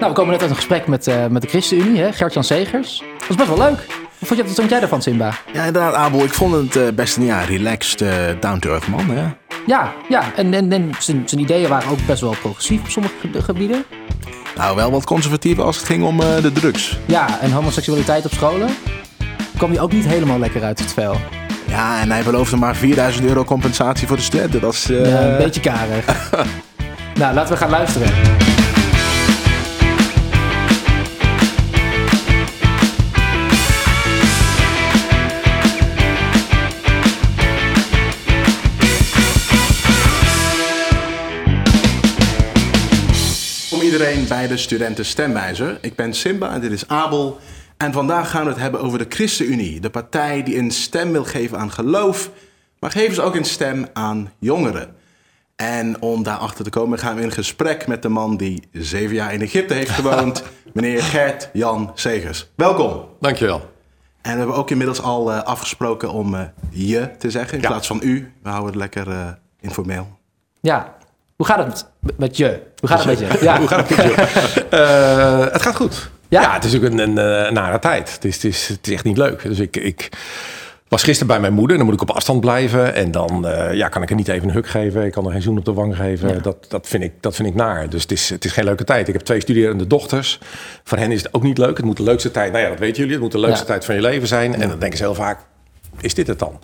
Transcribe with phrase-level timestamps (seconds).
[0.00, 2.12] Nou, we komen net uit een gesprek met, uh, met de ChristenUnie, hè?
[2.12, 3.02] Gert-Jan Segers.
[3.18, 3.86] Dat was best wel leuk.
[4.18, 5.32] Wat vond, je, wat vond jij daarvan, Simba?
[5.52, 6.24] Ja, inderdaad, Abel.
[6.24, 9.10] Ik vond het uh, best een ja, relaxed, uh, down-to-earth man.
[9.10, 9.24] Hè?
[9.66, 10.22] Ja, ja.
[10.36, 13.84] En, en, en zijn, zijn ideeën waren ook best wel progressief op sommige gebieden.
[14.56, 16.98] Nou, wel wat conservatiever als het ging om uh, de drugs.
[17.06, 18.68] Ja, en homoseksualiteit op scholen
[19.56, 21.16] kwam hij ook niet helemaal lekker uit het vel.
[21.66, 24.60] Ja, en hij beloofde maar 4000 euro compensatie voor de studenten.
[24.60, 24.84] Dat is...
[24.86, 26.30] Ja, een beetje karig.
[27.20, 28.08] nou, laten we gaan luisteren.
[43.96, 45.78] Iedereen bij de Studenten Stemwijzer.
[45.80, 47.38] Ik ben Simba en dit is Abel.
[47.76, 49.80] En vandaag gaan we het hebben over de ChristenUnie.
[49.80, 52.30] De partij die een stem wil geven aan geloof,
[52.78, 54.94] maar geven ze ook een stem aan jongeren.
[55.54, 59.32] En om daarachter te komen gaan we in gesprek met de man die zeven jaar
[59.32, 60.42] in Egypte heeft gewoond,
[60.72, 62.50] meneer Gert Jan Segers.
[62.54, 63.04] Welkom.
[63.20, 63.60] Dankjewel.
[64.22, 67.68] En we hebben ook inmiddels al uh, afgesproken om uh, je te zeggen in ja.
[67.68, 68.32] plaats van u.
[68.42, 69.28] We houden het lekker uh,
[69.60, 70.18] informeel.
[70.60, 70.95] Ja,
[71.36, 72.60] hoe gaat het met je?
[72.80, 73.44] Hoe gaat het met je?
[73.44, 73.58] Ja.
[73.60, 74.66] Hoe gaat het met je?
[74.72, 76.10] uh, het gaat goed.
[76.28, 76.40] Ja?
[76.40, 78.12] ja, het is ook een, een, een nare tijd.
[78.12, 79.42] Het is, het, is, het is echt niet leuk.
[79.42, 80.08] Dus ik, ik
[80.88, 81.76] was gisteren bij mijn moeder.
[81.76, 82.94] Dan moet ik op afstand blijven.
[82.94, 85.04] En dan uh, ja, kan ik er niet even een huk geven.
[85.04, 86.28] Ik kan er geen zoen op de wang geven.
[86.28, 86.40] Ja.
[86.40, 87.88] Dat, dat, vind ik, dat vind ik naar.
[87.88, 89.08] Dus het is, het is geen leuke tijd.
[89.08, 90.40] Ik heb twee studerende dochters.
[90.84, 91.76] Voor hen is het ook niet leuk.
[91.76, 92.52] Het moet de leukste tijd...
[92.52, 93.12] Nou ja, dat weten jullie.
[93.12, 93.66] Het moet de leukste ja.
[93.66, 94.54] tijd van je leven zijn.
[94.54, 95.38] En dan denken ze heel vaak...
[96.00, 96.60] Is dit het dan?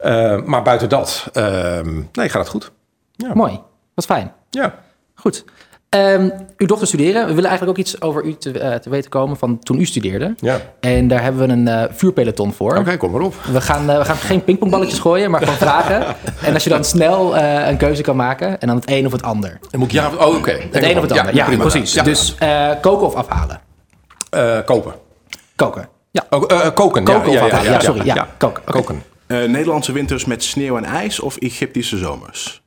[0.00, 1.30] Uh, maar buiten dat...
[1.32, 1.80] Uh,
[2.12, 2.70] nee, gaat het goed.
[3.16, 3.34] Ja.
[3.34, 3.60] Mooi.
[4.00, 4.32] Wat fijn.
[4.50, 4.74] Ja.
[5.14, 5.44] Goed.
[5.96, 7.26] Um, uw dochter studeren.
[7.26, 9.84] We willen eigenlijk ook iets over u te, uh, te weten komen van toen u
[9.84, 10.34] studeerde.
[10.36, 10.60] Ja.
[10.80, 12.70] En daar hebben we een uh, vuurpeloton voor.
[12.70, 13.34] Oké, okay, kom maar op.
[13.52, 16.16] We gaan, uh, we gaan geen pingpongballetjes gooien, maar gewoon vragen.
[16.42, 19.22] En als je dan snel een keuze kan maken en dan het een of het
[19.22, 19.58] ander.
[19.70, 20.36] En moet ik ja, oh, oké.
[20.36, 20.68] Okay.
[20.70, 21.34] Het een of het ander.
[21.34, 21.94] Ja, ja precies.
[21.94, 22.02] Ja.
[22.02, 22.34] Dus
[22.80, 23.60] koken of afhalen?
[24.64, 24.94] kopen.
[25.56, 25.88] Koken.
[26.10, 26.24] Ja.
[26.30, 26.40] Oh,
[26.74, 27.04] koken.
[27.04, 27.72] Koken of afhalen.
[27.72, 28.04] Ja, sorry.
[28.04, 28.62] Ja, koken.
[28.66, 28.82] Okay.
[28.82, 29.02] koken.
[29.26, 32.59] Nederlandse winters met sneeuw en ijs of Egyptische zomers?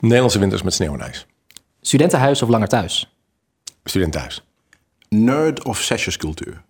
[0.00, 1.26] Nederlandse winters met sneeuw en ijs.
[1.80, 3.16] Studentenhuis of langer thuis?
[3.84, 4.44] Studentenhuis.
[5.08, 6.62] Nerd of sessionscultuur?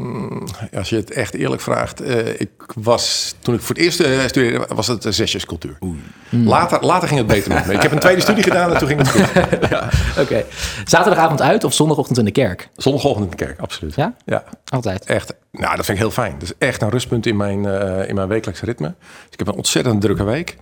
[0.00, 0.44] Mm,
[0.74, 4.24] als je het echt eerlijk vraagt, uh, ik was toen ik voor het eerst uh,
[4.26, 5.76] studeerde, was het uh, zesjescultuur.
[5.80, 6.00] Mm.
[6.48, 7.72] Later, later ging het beter met me.
[7.72, 9.28] Ik heb een tweede studie gedaan en toen ging het goed.
[9.70, 9.88] ja.
[10.10, 10.20] Oké.
[10.20, 10.46] Okay.
[10.84, 12.68] Zaterdagavond uit of zondagochtend in de kerk?
[12.76, 13.94] Zondagochtend in de kerk, absoluut.
[13.94, 14.14] Ja?
[14.24, 14.44] Ja.
[14.64, 15.04] Altijd?
[15.04, 15.34] Echt.
[15.52, 16.32] Nou, dat vind ik heel fijn.
[16.32, 17.64] Dat is echt een rustpunt in mijn,
[18.08, 18.94] in mijn wekelijkse ritme.
[18.98, 20.56] Dus ik heb een ontzettend drukke week.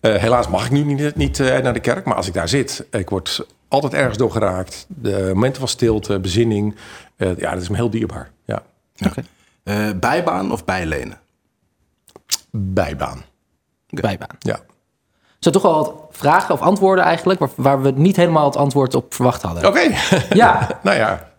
[0.00, 3.08] helaas mag ik nu niet, niet naar de kerk, maar als ik daar zit, ik
[3.08, 4.86] word altijd ergens door geraakt.
[4.88, 6.76] De momenten van stilte, bezinning,
[7.16, 8.30] ja, dat is me heel dierbaar.
[8.44, 8.62] Ja.
[8.94, 9.10] Ja.
[9.10, 9.24] Okay.
[9.64, 11.18] Uh, bijbaan of bijlenen?
[12.50, 13.22] Bijbaan.
[13.90, 14.16] Okay.
[14.16, 14.36] Bijbaan.
[14.38, 14.60] Ja.
[15.38, 18.94] Zijn toch wel wat vragen of antwoorden eigenlijk, waar, waar, we niet helemaal het antwoord
[18.94, 19.66] op verwacht hadden.
[19.66, 19.80] Oké.
[19.80, 19.96] Okay.
[20.30, 20.68] Ja.
[20.82, 21.32] nou ja.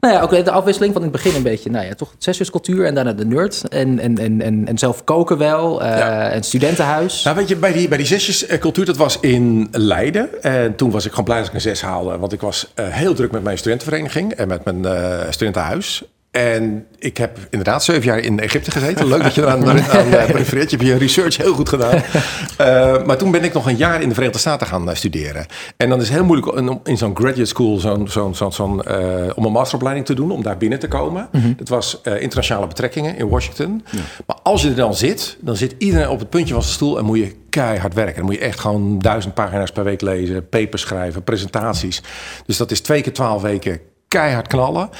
[0.00, 2.86] Nou ja, ook de afwisseling van in het begin een beetje, nou ja, toch zesjescultuur
[2.86, 3.68] en daarna de nerd.
[3.68, 6.28] En, en, en, en, en zelf koken wel, uh, ja.
[6.28, 7.22] en studentenhuis.
[7.22, 10.42] Nou weet je, bij die, bij die zesjescultuur, dat was in Leiden.
[10.42, 12.18] En toen was ik gewoon blij dat ik een zes haalde.
[12.18, 16.04] Want ik was uh, heel druk met mijn studentenvereniging en met mijn uh, studentenhuis.
[16.30, 19.06] En ik heb inderdaad zeven jaar in Egypte gezeten.
[19.06, 20.70] Leuk dat je eraan aan, aan refereert.
[20.70, 21.94] Je hebt je research heel goed gedaan.
[21.94, 25.46] Uh, maar toen ben ik nog een jaar in de Verenigde Staten gaan uh, studeren.
[25.76, 28.82] En dan is het heel moeilijk in, in zo'n graduate school zo'n, zo'n, zo'n, zo'n,
[28.88, 31.28] uh, om een masteropleiding te doen, om daar binnen te komen.
[31.32, 31.54] Mm-hmm.
[31.56, 33.84] Dat was internationale betrekkingen in Washington.
[33.90, 33.98] Ja.
[34.26, 36.98] Maar als je er dan zit, dan zit iedereen op het puntje van zijn stoel
[36.98, 38.16] en moet je keihard werken.
[38.16, 42.02] Dan moet je echt gewoon duizend pagina's per week lezen, papers schrijven, presentaties.
[42.46, 44.90] Dus dat is twee keer twaalf weken keihard knallen.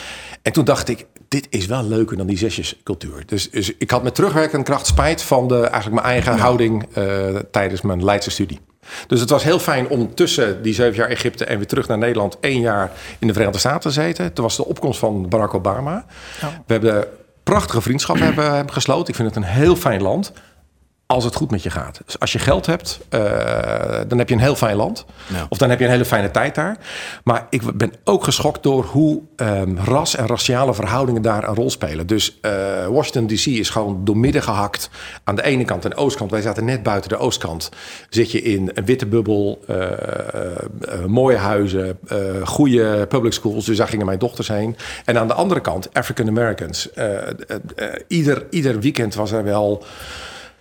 [0.42, 3.22] En toen dacht ik, dit is wel leuker dan die zesjescultuur.
[3.26, 6.38] Dus, dus ik had met terugwerkende kracht spijt van de, eigenlijk mijn eigen ja.
[6.38, 8.60] houding uh, tijdens mijn Leidse studie.
[9.06, 11.98] Dus het was heel fijn om tussen die zeven jaar Egypte en weer terug naar
[11.98, 14.32] Nederland één jaar in de Verenigde Staten te zitten.
[14.32, 16.04] Toen was de opkomst van Barack Obama.
[16.40, 16.62] Ja.
[16.66, 17.06] We hebben
[17.42, 19.08] prachtige vriendschappen hebben, hebben gesloten.
[19.08, 20.32] Ik vind het een heel fijn land
[21.10, 22.00] als het goed met je gaat.
[22.04, 23.20] Dus als je geld hebt, uh,
[24.08, 25.04] dan heb je een heel fijn land.
[25.26, 25.46] Ja.
[25.48, 26.76] Of dan heb je een hele fijne tijd daar.
[27.24, 31.70] Maar ik ben ook geschokt door hoe um, ras en raciale verhoudingen daar een rol
[31.70, 32.06] spelen.
[32.06, 34.90] Dus uh, Washington DC is gewoon doormidden gehakt.
[35.24, 36.30] Aan de ene kant en de oostkant.
[36.30, 37.70] Wij zaten net buiten de oostkant.
[38.08, 39.76] Zit je in een witte bubbel, uh,
[41.06, 41.98] mooie huizen,
[42.44, 43.64] goede public schools.
[43.64, 44.76] Dus daar gingen mijn dochters heen.
[45.04, 46.88] En aan de andere kant African Americans.
[48.08, 49.84] ieder, ieder weekend was er wel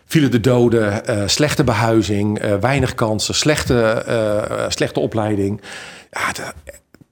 [0.07, 5.61] vielen de doden, uh, slechte behuizing, uh, weinig kansen, slechte, uh, slechte opleiding.
[6.11, 6.53] Ja, dat,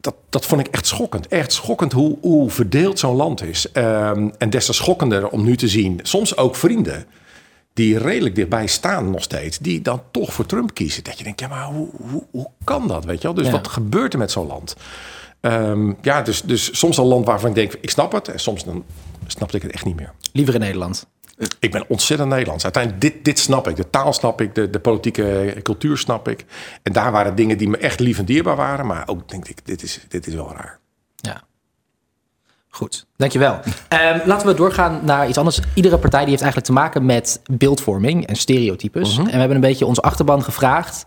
[0.01, 1.27] dat, dat vond ik echt schokkend.
[1.27, 3.68] Echt schokkend hoe, hoe verdeeld zo'n land is.
[3.74, 7.06] Um, en des te schokkender om nu te zien, soms ook vrienden
[7.74, 11.03] die redelijk dichtbij staan nog steeds, die dan toch voor Trump kiezen.
[11.03, 13.06] Dat je denkt, ja, maar hoe, hoe, hoe kan dat?
[13.06, 13.36] Weet je wel?
[13.36, 13.51] Dus ja.
[13.51, 14.75] wat gebeurt er met zo'n land?
[15.41, 18.27] Ehm, ja, dus, dus soms een land waarvan ik denk, ik snap het.
[18.27, 18.83] En soms dan
[19.27, 20.12] snapte ik het echt niet meer.
[20.31, 21.07] Liever in Nederland.
[21.59, 22.63] Ik ben ontzettend Nederlands.
[22.63, 23.75] Uiteindelijk, dit, dit snap ik.
[23.75, 26.45] De taal snap ik, de, de politieke cultuur snap ik.
[26.83, 28.85] En daar waren dingen die me echt lief en dierbaar waren.
[28.85, 30.79] Maar ook denk ik, dit is, dit is wel raar.
[31.15, 31.41] Ja.
[32.69, 33.53] Goed, dankjewel.
[33.53, 35.59] um, laten we doorgaan naar iets anders.
[35.73, 39.15] Iedere partij die heeft eigenlijk te maken met beeldvorming en stereotypes.
[39.15, 39.25] -hmm.
[39.25, 41.03] En we hebben een beetje onze achterban gevraagd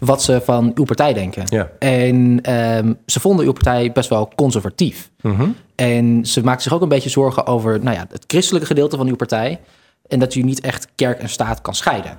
[0.00, 1.44] wat ze van uw partij denken.
[1.46, 1.70] Ja.
[1.78, 5.10] En um, ze vonden uw partij best wel conservatief.
[5.20, 5.56] Mm -hmm.
[5.74, 9.06] En ze maakten zich ook een beetje zorgen over nou ja, het christelijke gedeelte van
[9.06, 9.60] uw partij.
[10.08, 12.18] En dat u niet echt kerk en staat kan scheiden.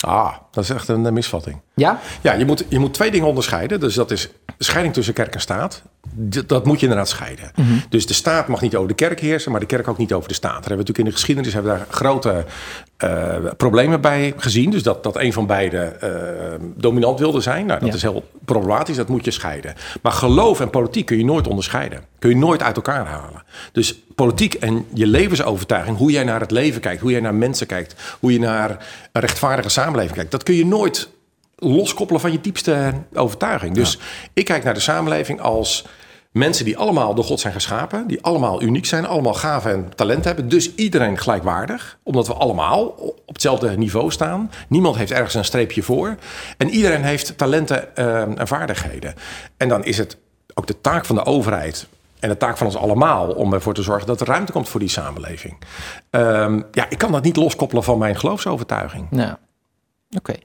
[0.00, 1.60] Ah, dat is echt een misvatting.
[1.74, 2.00] Ja?
[2.20, 3.80] Ja, je moet, je moet twee dingen onderscheiden.
[3.80, 4.28] Dus dat is
[4.58, 5.82] scheiding tussen kerk en staat.
[6.46, 7.50] Dat moet je inderdaad scheiden.
[7.54, 7.66] Mhm.
[7.66, 7.82] Mm -hmm.
[7.88, 10.28] Dus de staat mag niet over de kerk heersen, maar de kerk ook niet over
[10.28, 10.52] de staat.
[10.52, 12.44] Daar hebben we natuurlijk in de geschiedenis hebben we daar grote
[13.04, 14.70] uh, problemen bij gezien.
[14.70, 17.66] Dus dat, dat een van beide uh, dominant wilde zijn.
[17.66, 17.94] Nou, dat Ja.
[17.94, 19.74] is heel problematisch, dat moet je scheiden.
[20.02, 22.00] Maar geloof en politiek kun je nooit onderscheiden.
[22.18, 23.42] Kun je nooit uit elkaar halen.
[23.72, 27.66] Dus politiek en je levensovertuiging, hoe jij naar het leven kijkt, hoe jij naar mensen
[27.66, 28.70] kijkt, hoe je naar
[29.12, 31.08] een rechtvaardige samenleving kijkt, dat kun je nooit
[31.60, 33.74] loskoppelen van je diepste overtuiging.
[33.74, 33.98] Dus
[34.32, 35.86] ik kijk naar de samenleving als
[36.32, 40.24] mensen die allemaal door God zijn geschapen, die allemaal uniek zijn, allemaal gaven en talent
[40.24, 40.48] hebben.
[40.48, 42.84] Dus iedereen gelijkwaardig, omdat we allemaal
[43.26, 44.50] op hetzelfde niveau staan.
[44.68, 46.16] Niemand heeft ergens een streepje voor.
[46.56, 49.14] En iedereen heeft talenten uh, en vaardigheden.
[49.56, 50.16] En dan is het
[50.54, 51.86] ook de taak van de overheid
[52.20, 54.80] en de taak van ons allemaal om ervoor te zorgen dat er ruimte komt voor
[54.80, 55.56] die samenleving.
[56.10, 59.06] Um, ja, ik kan dat niet loskoppelen van mijn geloofsovertuiging.
[59.10, 59.38] Ja.
[60.10, 60.30] Oké.
[60.30, 60.42] Okay.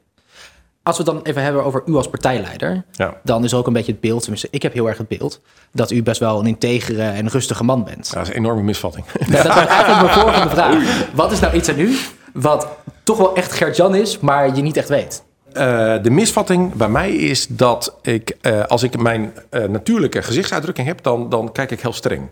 [0.86, 3.14] Als we het dan even hebben over u als partijleider, ja.
[3.24, 5.42] dan is ook een beetje het beeld, tenminste ik heb heel erg het beeld,
[5.72, 8.08] dat u best wel een integere en rustige man bent.
[8.08, 9.06] Ja, dat is een enorme misvatting.
[9.28, 11.06] Ja, dat was eigenlijk mijn volgende vraag.
[11.14, 11.98] Wat is nou iets aan u
[12.34, 12.68] wat
[13.04, 15.24] toch wel echt Gert-Jan is, maar je niet echt weet?
[15.48, 15.54] Uh,
[16.02, 21.04] de misvatting bij mij is dat ik, uh, als ik mijn uh, natuurlijke gezichtsuitdrukking heb,
[21.04, 22.30] dan, dan kijk ik heel streng.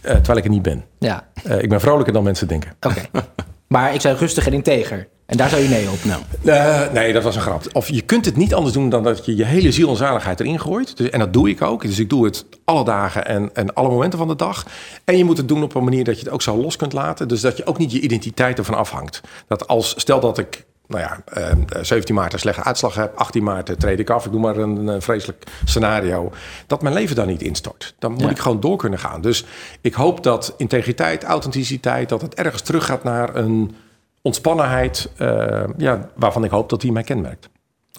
[0.00, 0.84] terwijl ik er niet ben.
[0.98, 1.26] Ja.
[1.58, 2.70] ik ben vrolijker dan mensen denken.
[2.80, 3.06] Oké.
[3.08, 3.22] Okay.
[3.66, 5.08] Maar ik zei rustig en integer.
[5.26, 6.04] En daar zou je nee op.
[6.04, 6.22] Nou.
[6.42, 7.62] Uh, nee, dat was een grap.
[7.72, 10.40] Of je kunt het niet anders doen dan dat je je hele ziel en zaligheid
[10.40, 10.96] erin gooit.
[10.96, 11.82] Dus, en dat doe ik ook.
[11.82, 14.66] Dus ik doe het alle dagen en, en alle momenten van de dag.
[15.04, 16.92] En je moet het doen op een manier dat je het ook zo los kunt
[16.92, 17.28] laten.
[17.28, 19.20] Dus dat je ook niet je identiteit ervan afhangt.
[19.48, 23.42] Dat als, stel dat ik nou ja, uh, 17 maart een slechte uitslag heb, 18
[23.42, 26.32] maart treed ik af, ik doe maar een, vreselijk scenario,
[26.66, 27.94] dat mijn leven dan niet instort.
[27.98, 28.30] Dan moet ja.
[28.30, 29.20] ik gewoon door kunnen gaan.
[29.20, 29.44] Dus
[29.80, 33.74] ik hoop dat integriteit, authenticiteit, dat het ergens teruggaat naar een
[34.26, 37.48] ontspannenheid, uh, ja, waarvan ik hoop dat die mij kenmerkt.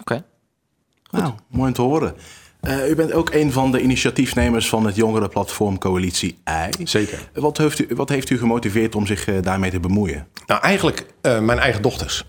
[0.00, 1.22] Okay.
[1.22, 2.14] Nou, mooi om te horen.
[2.60, 6.38] Uh, u bent ook een van de initiatiefnemers van het jongerenplatform Coalitie
[6.78, 6.86] I.
[6.86, 7.30] Zeker.
[7.34, 10.28] Wat heeft u, wat heeft u gemotiveerd om zich uh, daarmee te bemoeien?
[10.46, 12.24] Nou, eigenlijk uh, mijn eigen dochters.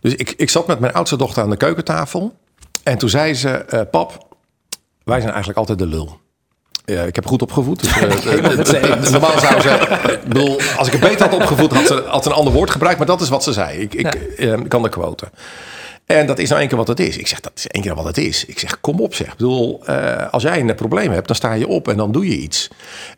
[0.00, 2.34] Dus ik, ik zat met mijn oudste dochter aan de keukentafel.
[2.82, 4.36] En toen zei ze, pap,
[5.04, 6.20] wij zijn eigenlijk altijd de lul.
[6.86, 7.80] Ja, ik heb goed opgevoed.
[7.80, 7.96] Dus,
[8.72, 9.98] uh, normaal zou ze.
[10.12, 12.70] Ik bedoel, als ik het beter had opgevoed, had ze, had ze een ander woord
[12.70, 12.98] gebruikt.
[12.98, 13.78] Maar dat is wat ze zei.
[13.78, 14.56] Ik, ik, ja.
[14.56, 15.30] uh, kan de quote.
[16.06, 17.16] En dat is nou één keer wat het is.
[17.16, 18.44] Ik zeg, dat is één keer wat het is.
[18.44, 19.26] Ik zeg, kom op zeg.
[19.26, 22.28] Ik bedoel, uh, als jij een probleem hebt, dan sta je op en dan doe
[22.28, 22.70] je iets.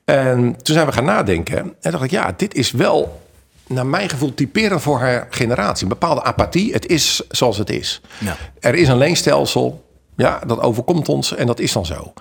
[0.04, 1.74] En toen zijn we gaan nadenken.
[1.80, 3.20] En dacht ik, ja, dit is wel
[3.66, 5.82] naar mijn gevoel typerend voor haar generatie.
[5.82, 6.72] Een bepaalde apathie.
[6.72, 8.00] Het is zoals het is.
[8.18, 8.36] Ja.
[8.60, 9.84] Er is een leenstelsel.
[10.16, 12.12] Ja, dat overkomt ons en dat is dan zo.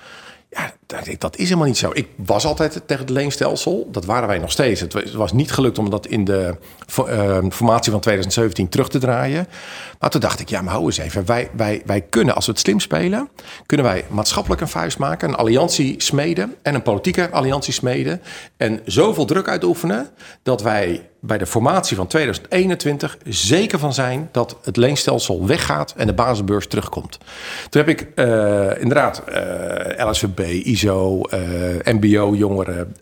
[0.49, 0.73] Ja,
[1.17, 1.91] dat is helemaal niet zo.
[1.93, 3.87] Ik was altijd tegen het leenstelsel.
[3.91, 4.81] Dat waren wij nog steeds.
[4.81, 6.55] Het was niet gelukt om dat in de
[6.99, 9.47] uh, formatie van 2017 terug te draaien.
[9.99, 11.25] Maar toen dacht ik, ja, maar hou eens even.
[11.25, 13.29] Wij, wij, wij kunnen, als we het slim spelen...
[13.65, 15.29] kunnen wij maatschappelijk een vuist maken...
[15.29, 18.21] een alliantie smeden en een politieke alliantie smeden...
[18.57, 20.09] en zoveel druk uitoefenen...
[20.43, 24.29] dat wij bij de formatie van 2021 zeker van zijn...
[24.31, 27.17] dat het leenstelsel weggaat en de basisbeurs terugkomt.
[27.69, 30.39] Toen heb ik uh, inderdaad uh, LSVB,
[30.77, 31.39] ISO, uh,
[31.83, 32.95] MBO-jongeren...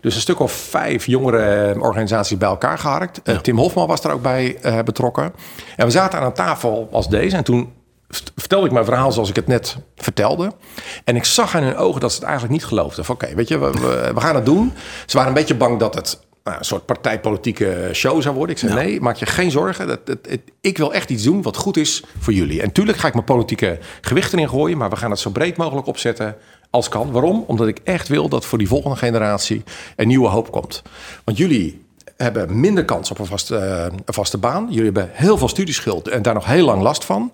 [0.00, 3.20] dus een stuk of vijf jongerenorganisaties bij elkaar geharkt.
[3.24, 3.40] Ja.
[3.40, 5.32] Tim Hofman was er ook bij betrokken.
[5.76, 7.72] En we zaten aan een tafel als deze en toen
[8.36, 10.52] vertelde ik mijn verhaal zoals ik het net vertelde.
[11.04, 13.04] En ik zag aan hun ogen dat ze het eigenlijk niet geloofden.
[13.04, 14.72] Van oké, okay, weet je, we, we, we, gaan het doen.
[15.06, 18.54] Ze waren een beetje bang dat het nou, een soort partijpolitieke show zou worden.
[18.54, 19.86] Ik zei, nee, maak je geen zorgen.
[19.86, 22.62] Dat, dat, het, ik wil echt iets doen wat goed is voor jullie.
[22.62, 24.78] En tuurlijk ga ik mijn politieke gewichten in gooien...
[24.78, 26.36] maar we gaan het zo breed mogelijk opzetten
[26.82, 27.10] kan.
[27.10, 27.44] Waarom?
[27.46, 29.62] Omdat ik echt wil dat voor die volgende generatie...
[29.96, 30.82] een nieuwe hoop komt.
[31.24, 31.84] Want jullie
[32.16, 34.66] hebben minder kans op een vaste, uh, een vaste baan.
[34.68, 37.32] Jullie hebben heel veel studieschuld en daar nog heel lang last van.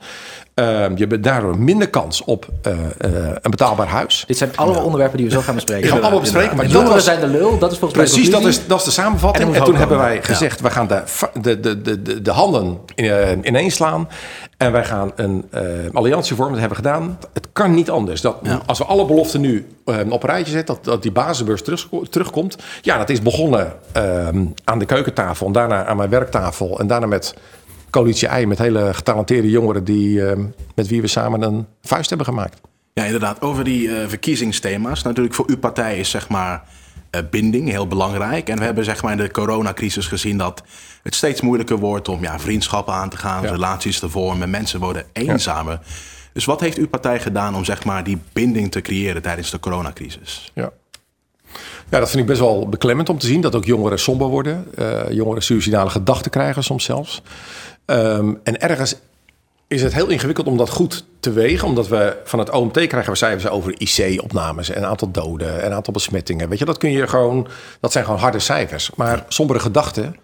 [0.54, 4.24] Ehm, je hebt daardoor minder kans op eh, eh, een betaalbaar huis.
[4.26, 5.82] Dit zijn allemaal onderwerpen die we zo gaan bespreken.
[5.82, 6.56] Die gaan we allemaal bespreken.
[6.56, 8.84] Maar Jongeren was, zijn de lul, dat is volgens mij precies, dat is, dat is
[8.84, 9.54] de samenvatting.
[9.54, 11.02] En toen hebben wij gezegd, we gaan de,
[11.40, 14.08] de, de, de, de, de handen in, eh, ineens slaan.
[14.56, 16.52] En wij gaan een eh, alliantie vormen.
[16.52, 17.18] Dat hebben we gedaan.
[17.32, 18.20] Het kan niet anders.
[18.20, 18.60] Dat, Ja.
[18.66, 22.56] Als we alle beloften nu op een rijtje zetten, dat, dat die basisbeurs terug, terugkomt.
[22.80, 24.28] Ja, dat is begonnen eh,
[24.64, 25.46] aan de keukentafel.
[25.46, 26.78] En daarna aan mijn werktafel.
[26.78, 27.34] En daarna met
[27.92, 28.46] coalitie I.
[28.46, 30.38] Met hele getalenteerde jongeren die, eh,
[30.74, 32.60] met wie we samen een vuist hebben gemaakt.
[32.94, 33.40] Ja, inderdaad.
[33.40, 35.02] Over die eh, verkiezingsthema's.
[35.02, 36.62] Natuurlijk voor uw partij is zeg maar
[37.10, 38.48] eh, binding heel belangrijk.
[38.48, 40.62] En we hebben zeg maar in de coronacrisis gezien dat
[41.02, 43.50] het steeds moeilijker wordt om ja, vriendschappen aan te gaan, Ja.
[43.50, 44.50] relaties te vormen.
[44.50, 45.80] Mensen worden eenzamer.
[46.32, 49.60] Dus wat heeft uw partij gedaan om zeg maar die binding te creëren tijdens de
[49.60, 50.50] coronacrisis?
[50.54, 50.70] Ja.
[51.88, 53.40] Ja, dat vind ik best wel beklemmend om te zien.
[53.40, 54.66] Dat ook jongeren somber worden.
[54.74, 57.22] eh, jongeren suicidale gedachten krijgen soms zelfs.
[57.84, 58.94] Ehm, en ergens
[59.68, 61.68] is het heel ingewikkeld om dat goed te wegen.
[61.68, 64.70] Omdat we van het OMT krijgen we cijfers over IC-opnames.
[64.70, 66.48] En een aantal doden en een aantal besmettingen.
[66.48, 67.48] Weet je, dat kun je gewoon...
[67.80, 68.90] Dat zijn gewoon harde cijfers.
[68.94, 70.16] Maar sombere gedachten,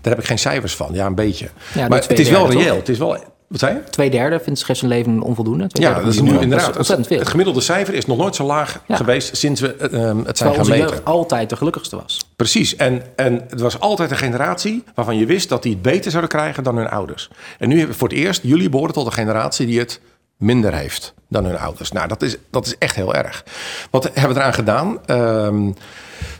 [0.00, 0.88] daar heb ik geen cijfers van.
[0.92, 1.48] Ja, een beetje.
[1.74, 2.76] maar het is wel reëel.
[2.76, 3.33] Het is wel...
[3.48, 3.82] Wat zei je?
[3.90, 5.66] Twee derde vindt geeft zijn leven onvoldoende.
[5.66, 6.60] Twee Ja, dat is nu de inderdaad.
[6.60, 7.18] Dat is ontzettend veel.
[7.18, 8.96] Het gemiddelde cijfer is nog nooit zo laag Ja.
[8.96, 10.88] geweest sinds we eh, ehm, het zijn Terwijl gaan onze meten.
[10.88, 12.26] jeugd altijd de gelukkigste was.
[12.36, 12.76] Precies.
[12.76, 16.30] En, en het was altijd een generatie waarvan je wist dat die het beter zouden
[16.30, 17.28] krijgen dan hun ouders.
[17.58, 20.00] En nu hebben we voor het eerst, jullie behoren tot een generatie die het
[20.36, 21.92] minder heeft dan hun ouders.
[21.92, 23.44] Nou, dat is, dat is echt heel erg.
[23.90, 24.98] Wat hebben we eraan gedaan?
[25.06, 25.70] Ehm,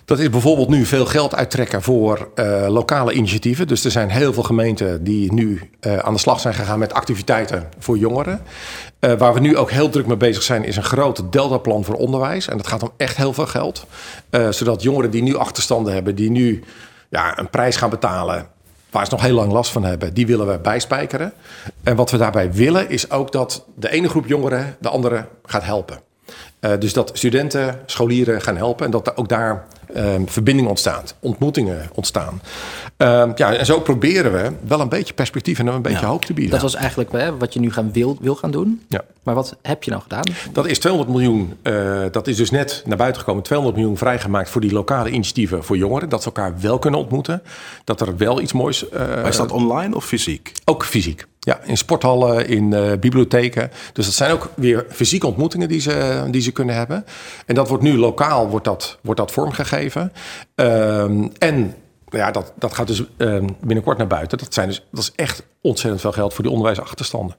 [0.05, 3.67] dat is bijvoorbeeld nu veel geld uittrekken voor eh, lokale initiatieven.
[3.67, 6.93] Dus er zijn heel veel gemeenten die nu eh, aan de slag zijn gegaan met
[6.93, 8.41] activiteiten voor jongeren.
[8.99, 11.95] Eh, waar we nu ook heel druk mee bezig zijn, is een groot deltaplan voor
[11.95, 12.49] onderwijs.
[12.49, 13.87] En dat gaat om echt heel veel geld.
[14.50, 16.64] Zodat jongeren die nu achterstanden hebben, die nu
[17.09, 18.47] ja, een prijs gaan betalen.
[18.91, 21.33] Waar ze nog heel lang last van hebben, die willen we bijspijkeren.
[21.83, 25.64] En wat we daarbij willen, is ook dat de ene groep jongeren de andere gaat
[25.64, 25.99] helpen.
[26.61, 29.64] Eh, dus dat studenten, scholieren gaan helpen en dat er ook daar
[29.95, 32.41] ehm, verbinding ontstaat, ontmoetingen ontstaan.
[32.97, 36.07] Ehm, ja, en zo proberen we wel een beetje perspectief en een beetje Ja.
[36.07, 36.53] hoop te bieden.
[36.53, 38.83] Dat was eigenlijk hè, wat je nu gaan wil, wil gaan doen.
[38.88, 39.00] Ja.
[39.23, 40.23] Maar wat heb je nou gedaan?
[40.53, 41.55] Dat is 200 miljoen.
[41.62, 43.43] eh, dat is dus net naar buiten gekomen.
[43.43, 46.09] 200 miljoen vrijgemaakt voor die lokale initiatieven voor jongeren.
[46.09, 47.43] Dat ze elkaar wel kunnen ontmoeten.
[47.85, 48.88] Dat er wel iets moois.
[48.88, 50.53] eh, Maar is dat online of fysiek?
[50.64, 51.26] ook fysiek.
[51.45, 53.71] Ja, in sporthallen, in eh, bibliotheken.
[53.93, 57.05] Dus dat zijn ook weer fysieke ontmoetingen die ze, die ze kunnen hebben.
[57.47, 60.13] En dat wordt nu lokaal wordt dat, wordt dat vormgegeven.
[60.55, 61.75] Ehm, en
[62.09, 64.39] ja, dat, dat gaat dus ehm, binnenkort naar buiten.
[64.39, 67.37] Dat, zijn dus, dat is echt ontzettend veel geld voor die onderwijsachterstanden.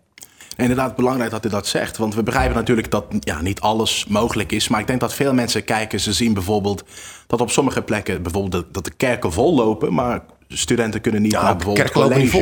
[0.58, 1.98] Inderdaad, belangrijk dat u dat zegt.
[1.98, 4.68] Want we begrijpen natuurlijk dat ja, niet alles mogelijk is.
[4.68, 6.00] Maar ik denk dat veel mensen kijken.
[6.00, 6.84] Ze zien bijvoorbeeld
[7.28, 9.94] dat op sommige plekken bijvoorbeeld dat- de kerken vol lopen.
[9.94, 12.42] Maar studenten kunnen niet Ja, naar bijvoorbeeld niet vol.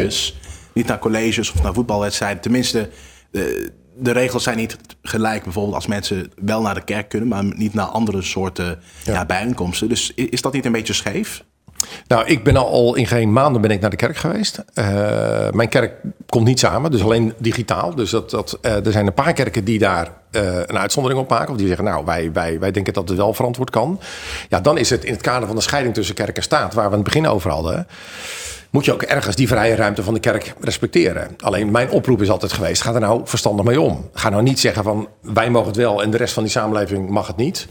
[0.73, 2.41] Niet naar colleges of naar voetbalwedstrijden.
[2.41, 2.89] Tenminste,
[3.31, 5.43] de, de regels zijn niet gelijk.
[5.43, 9.25] Bijvoorbeeld als mensen wel naar de kerk kunnen, maar niet naar andere soorten ja.
[9.25, 9.89] bijeenkomsten.
[9.89, 11.43] Dus is dat niet een beetje scheef?
[12.07, 14.63] Nou, ik ben al, al in geen maanden ben ik naar de kerk geweest.
[14.73, 14.85] Eh,
[15.51, 15.93] mijn kerk
[16.25, 17.95] komt niet samen, dus alleen digitaal.
[17.95, 21.29] Dus dat, dat, eh, er zijn een paar kerken die daar eh, een uitzondering op
[21.29, 21.51] maken.
[21.51, 23.99] Of die zeggen, nou, wij, wij, wij denken dat het wel verantwoord kan.
[24.49, 26.73] Ja, dan is het in het kader van de scheiding tussen kerk en staat...
[26.73, 27.87] waar we aan het begin over hadden...
[28.73, 31.27] moet je ook ergens die vrije ruimte van de kerk respecteren.
[31.39, 34.09] Alleen mijn oproep is altijd geweest, ga er nou verstandig mee om.
[34.13, 36.01] Ga nou niet zeggen van, wij mogen het wel...
[36.03, 37.67] en de rest van die samenleving mag het niet.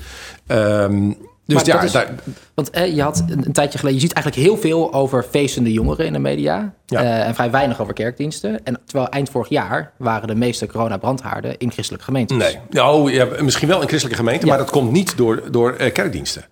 [0.46, 1.12] Ehm,
[1.46, 2.08] dus Maar ja, dat is- daar,
[2.54, 5.72] Want eh, je had een, een tijdje geleden, je ziet eigenlijk heel veel over feestende
[5.72, 6.74] jongeren in de media.
[6.86, 7.00] Ja.
[7.02, 8.64] eh, en vrij weinig over kerkdiensten.
[8.64, 12.36] En terwijl eind vorig jaar waren de meeste coronabrandhaarden in christelijke gemeentes.
[12.36, 14.54] Nee, nou, ja, misschien wel in christelijke gemeenten, Ja.
[14.54, 16.44] maar dat komt niet door, door eh, kerkdiensten.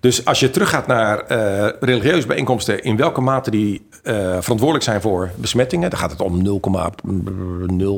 [0.00, 5.00] Dus als je teruggaat naar eh, religieuze bijeenkomsten, in welke mate die eh, verantwoordelijk zijn
[5.00, 6.50] voor besmettingen, dan gaat het om 0,0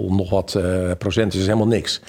[0.08, 2.00] nog wat eh, procent, dus is helemaal niks.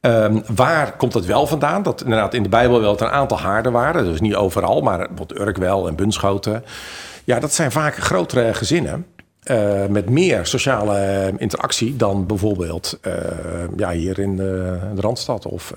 [0.00, 1.82] Ehm, waar komt dat wel vandaan?
[1.82, 5.40] Dat inderdaad in de Bijbel wel een aantal haarden waren, dus niet overal, maar bijvoorbeeld
[5.40, 6.64] Urkwel en Bunschoten.
[7.24, 9.06] Ja, dat zijn vaak grotere gezinnen.
[9.42, 13.14] Eh, met meer sociale eh, interactie dan bijvoorbeeld eh,
[13.76, 15.72] ja, hier in de, de Randstad of,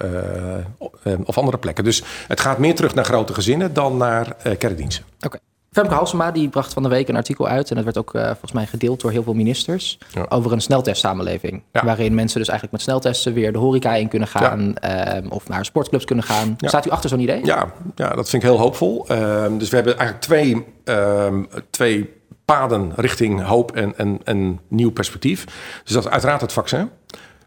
[1.25, 1.83] of andere plekken.
[1.83, 5.05] Dus het gaat meer terug naar grote gezinnen dan naar kerkdiensten.
[5.19, 5.37] Oké.
[5.71, 7.69] Femke Halsema die bracht van de week een artikel uit.
[7.69, 9.97] En dat werd ook volgens mij gedeeld door heel veel ministers.
[10.13, 10.25] Ja.
[10.29, 11.63] Over een sneltestsamenleving.
[11.71, 11.85] Ja.
[11.85, 14.77] Waarin mensen dus eigenlijk met sneltesten weer de horeca in kunnen gaan.
[14.77, 16.55] ehm, of naar sportclubs kunnen gaan.
[16.57, 17.45] Staat u achter zo'n idee?
[17.45, 19.07] Ja, ja, dat vind ik heel hoopvol.
[19.07, 22.13] Ehm, dus we hebben eigenlijk twee, ehm, twee
[22.45, 25.45] paden richting hoop en, en, en nieuw perspectief.
[25.83, 26.89] Dus dat is uiteraard het vaccin.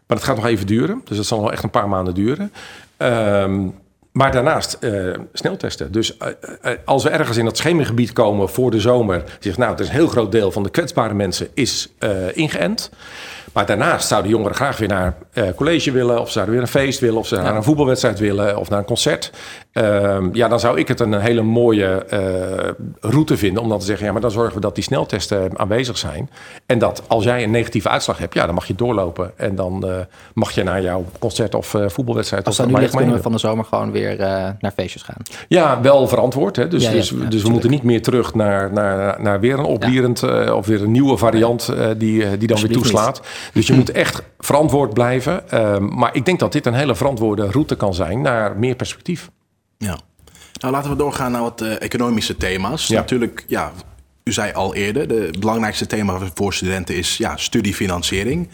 [0.07, 1.01] Maar dat gaat nog even duren.
[1.03, 2.51] Dus dat zal nog echt een paar maanden duren.
[2.97, 3.67] Ehm,
[4.11, 4.91] maar daarnaast eh,
[5.33, 5.91] sneltesten.
[5.91, 6.29] Dus eh,
[6.61, 9.87] eh, als we ergens in dat schemergebied komen voor de zomer, zegt nou, het is
[9.87, 11.93] een heel groot deel van de kwetsbare mensen is
[12.33, 12.91] ingeënt.
[13.53, 15.15] Maar daarnaast zouden jongeren graag weer naar
[15.55, 18.69] college willen, of zouden weer een feest willen, of ze naar een voetbalwedstrijd willen, of
[18.69, 19.31] naar een concert.
[19.71, 23.85] Ehm, ja, dan zou ik het een hele mooie eh, route vinden om dan te
[23.85, 26.29] zeggen, ja, maar dan zorgen we dat die sneltesten aanwezig zijn.
[26.65, 29.89] En dat als jij een negatieve uitslag hebt, ja, dan mag je doorlopen en dan
[29.89, 29.97] eh,
[30.33, 32.45] mag je naar jouw concert of eh, voetbalwedstrijd.
[32.45, 34.17] Als of dat nu ligt, kunnen we van de zomer gewoon weer
[34.59, 35.15] naar feestjes gaan.
[35.47, 36.55] Ja, wel verantwoord.
[36.55, 36.67] Hè?
[36.67, 39.59] Dus, Ja, ja, dus, ja, dus we moeten niet meer terug naar, naar, naar weer
[39.59, 43.21] een oplierend eh, of weer een nieuwe variant die, die dan weer toeslaat.
[43.53, 45.49] Dus je moet echt verantwoord blijven.
[45.49, 49.29] Ehm, maar ik denk dat dit een hele verantwoorde route kan zijn naar meer perspectief.
[49.85, 49.97] Ja.
[50.59, 52.87] Nou, laten we doorgaan naar wat eh, economische thema's.
[52.87, 52.99] Ja.
[52.99, 53.71] Natuurlijk, ja,
[54.23, 58.49] u zei al eerder, de belangrijkste thema voor studenten is ja, studiefinanciering.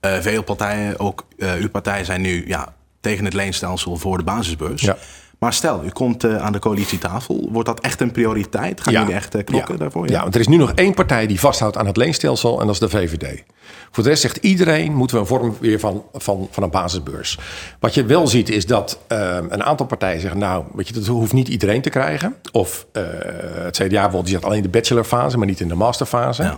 [0.00, 4.24] Eh, veel partijen, ook eh, uw partij, zijn nu ja, tegen het leenstelsel voor de
[4.24, 4.82] basisbeurs.
[4.82, 4.96] Ja.
[5.40, 7.48] Maar stel, u komt eh, aan de coalitietafel.
[7.50, 8.80] Wordt dat echt een prioriteit?
[8.80, 9.80] Gaan jullie echt eh, knokken ja.
[9.80, 10.08] daarvoor?
[10.08, 10.22] Ja.
[10.22, 12.80] want er is nu nog één partij die vasthoudt aan het leenstelsel en dat is
[12.80, 13.42] de VVD.
[13.90, 17.38] Voor de rest zegt iedereen moeten we een vorm weer van, van, van een basisbeurs.
[17.78, 21.06] Wat je wel ziet is dat eh, een aantal partijen zeggen, nou, weet je, dat
[21.06, 22.34] hoeft niet iedereen te krijgen.
[22.52, 26.42] Of het CDA bijvoorbeeld, die zegt alleen de bachelorfase, maar niet in de masterfase.
[26.42, 26.56] Ja.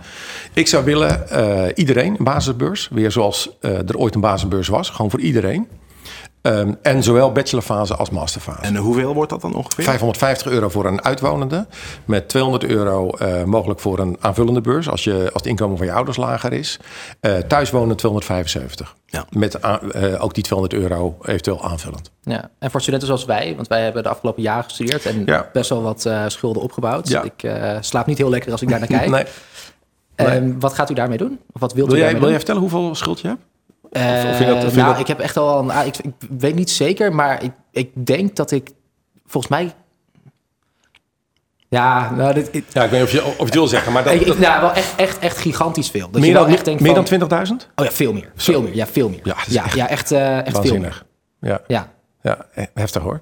[0.53, 1.23] Ik zou willen
[1.75, 5.67] iedereen een basisbeurs, weer zoals er ooit een basisbeurs was, gewoon voor iedereen.
[6.43, 8.61] Ehm, en zowel bachelorfase als masterfase.
[8.61, 9.83] En hoeveel wordt dat dan ongeveer?
[9.83, 11.67] 550 euro voor een uitwonende.
[12.05, 14.89] Met 200 euro eh, mogelijk voor een aanvullende beurs.
[14.89, 16.79] Als, je, als het inkomen van je ouders lager is.
[17.19, 18.95] Eh thuiswonen 275.
[19.05, 19.25] Ja.
[19.29, 22.11] Met eh, ook die 200 euro eventueel aanvullend.
[22.21, 22.49] Ja.
[22.59, 25.49] En voor studenten zoals wij, want wij hebben de afgelopen jaren gestudeerd en Ja.
[25.53, 27.07] best wel wat eh, schulden opgebouwd.
[27.09, 27.23] Ja.
[27.23, 29.09] Ik eh, slaap niet heel lekker als ik daar naar kijk.
[29.09, 29.25] Nee.
[30.15, 31.39] Ehm, wat gaat u daarmee doen?
[31.53, 33.41] Of wat wilt Wil u jij, daarmee wil jij vertellen hoeveel schuld je hebt?
[33.93, 35.71] Eh, of vind je dat- vind je nou, dat- ik heb echt al een.
[35.71, 38.69] ah, Ik, ik weet niet zeker, maar ik, ik denk dat ik
[39.25, 39.73] volgens mij.
[41.69, 43.91] Ja, nou, dit, ik, Ja, ik weet niet of je, of je het wil zeggen.
[43.91, 46.09] Maar dat, ik, dat- nou, wel echt, echt, echt gigantisch veel.
[46.11, 47.67] Dat meer dan, echt denkt meer van, dan 20.000?
[47.75, 48.31] Oh ja, veel meer.
[48.35, 48.75] Veel meer.
[48.75, 49.19] Ja, veel meer.
[49.23, 51.03] Ja, ja, echt ja, echt, eh, echt veel meer.
[51.39, 51.61] Ja.
[51.67, 51.91] Ja.
[52.21, 53.19] Ja, eh, heftig hoor.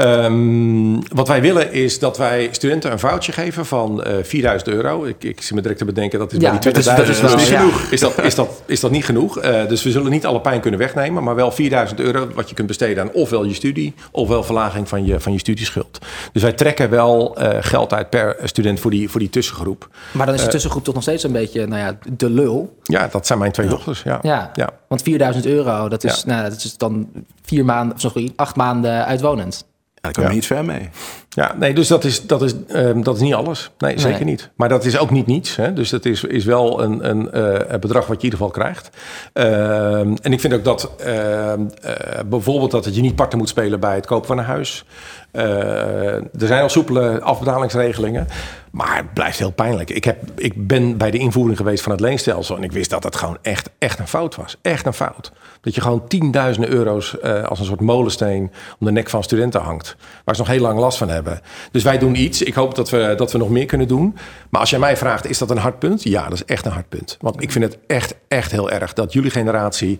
[0.00, 5.04] Ehm, wat wij willen is dat wij studenten een foutje geven van eh 4000 euro.
[5.04, 7.08] Ik, ik zit me direct te bedenken dat is Ja, bij die is- 20.000 dat
[7.08, 7.58] is wel- niet ja.
[7.58, 7.80] genoeg.
[7.90, 9.38] Is dat, is, dat, is dat niet genoeg?
[9.38, 12.54] Eh, dus we zullen niet alle pijn kunnen wegnemen, maar wel 4000 euro wat je
[12.54, 15.98] kunt besteden aan ofwel je studie, ofwel verlaging van je, van je studieschuld.
[16.32, 19.88] Dus wij trekken wel eh, geld uit per student voor die, voor die tussengroep.
[20.12, 22.76] Maar dan is de tussengroep toch nog steeds een beetje, nou ja, de lul.
[22.82, 24.02] Ja, dat zijn mijn twee dochters.
[24.02, 24.18] Ja.
[24.22, 24.50] Ja.
[24.54, 24.68] Ja.
[24.88, 27.08] Want 4000 euro, dat is, nou, dat is dan
[27.42, 29.68] vier maanden, sorry, acht maanden uitwonend.
[30.00, 30.40] Daar komen we Ja.
[30.40, 30.90] niet ver mee.
[31.28, 33.70] Ja, nee, dus dat is, dat is, ehm, dat is niet alles.
[33.78, 34.50] Nee, zeker niet.
[34.54, 35.56] Maar dat is ook niet niets.
[35.56, 35.72] Hè?
[35.72, 38.90] Dus dat is, is wel een, een, eh, bedrag wat je in ieder geval krijgt.
[39.32, 41.94] Ehm, en ik vind ook dat ehm, eh,
[42.26, 44.84] bijvoorbeeld dat het je niet parten moet spelen bij het kopen van een huis.
[45.30, 48.26] Eh, er zijn al soepele afbetalingsregelingen.
[48.70, 49.90] Maar het blijft heel pijnlijk.
[49.90, 52.56] Ik, heb, ik ben bij de invoering geweest van het leenstelsel.
[52.56, 54.56] En ik wist dat het gewoon echt, echt een fout was.
[54.62, 55.32] Echt een fout.
[55.60, 59.60] Dat je gewoon tienduizenden euro's eh, als een soort molensteen om de nek van studenten
[59.60, 59.96] hangt.
[60.24, 61.40] Waar ze nog heel lang last van hebben.
[61.70, 62.42] Dus wij doen iets.
[62.42, 64.16] Ik hoop dat we, dat we nog meer kunnen doen.
[64.50, 66.02] Maar als jij mij vraagt, is dat een hard punt?
[66.02, 67.16] Ja, dat is echt een hard punt.
[67.20, 69.98] Want ik vind het echt, echt heel erg dat jullie generatie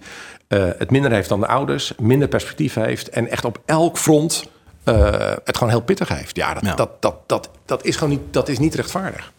[0.49, 1.93] eh, het minder heeft dan de ouders.
[1.99, 3.09] Minder perspectief heeft.
[3.09, 4.51] En echt op elk front
[4.85, 6.37] eh, het gewoon heel pittig heeft.
[6.37, 6.75] Ja, dat, Ja.
[6.75, 9.33] Dat, dat, dat, dat is gewoon niet, dat is niet rechtvaardig.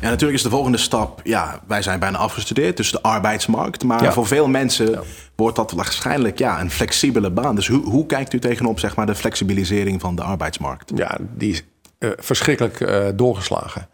[0.00, 3.84] Ja, natuurlijk is de volgende stap, ja, wij zijn bijna afgestudeerd, dus de arbeidsmarkt.
[3.84, 4.12] Maar Ja.
[4.12, 5.00] voor veel mensen
[5.34, 7.54] wordt dat waarschijnlijk ja, een flexibele baan.
[7.54, 10.92] Dus hoe, hoe kijkt u tegenop zeg maar, de flexibilisering van de arbeidsmarkt?
[10.94, 11.62] Ja, die is
[11.98, 13.88] eh, verschrikkelijk eh, doorgeslagen.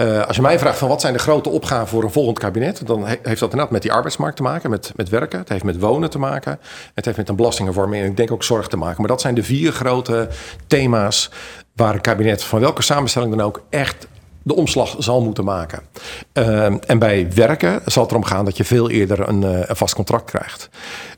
[0.00, 2.86] Eh, als je mij vraagt van wat zijn de grote opgaven voor een volgend kabinet,
[2.86, 5.38] dan he- heeft dat inderdaad met die arbeidsmarkt te maken, met, met werken.
[5.38, 6.60] Het heeft met wonen te maken.
[6.94, 8.96] Het heeft met een belastingreform en ik denk ook zorg te maken.
[8.98, 10.28] Maar dat zijn de vier grote
[10.66, 11.30] thema's
[11.74, 14.06] waar een kabinet van welke samenstelling dan ook echt
[14.42, 15.82] de omslag zal moeten maken.
[16.32, 19.76] Ehm, en bij werken zal het erom gaan dat je veel eerder een, eh, een
[19.76, 20.68] vast contract krijgt.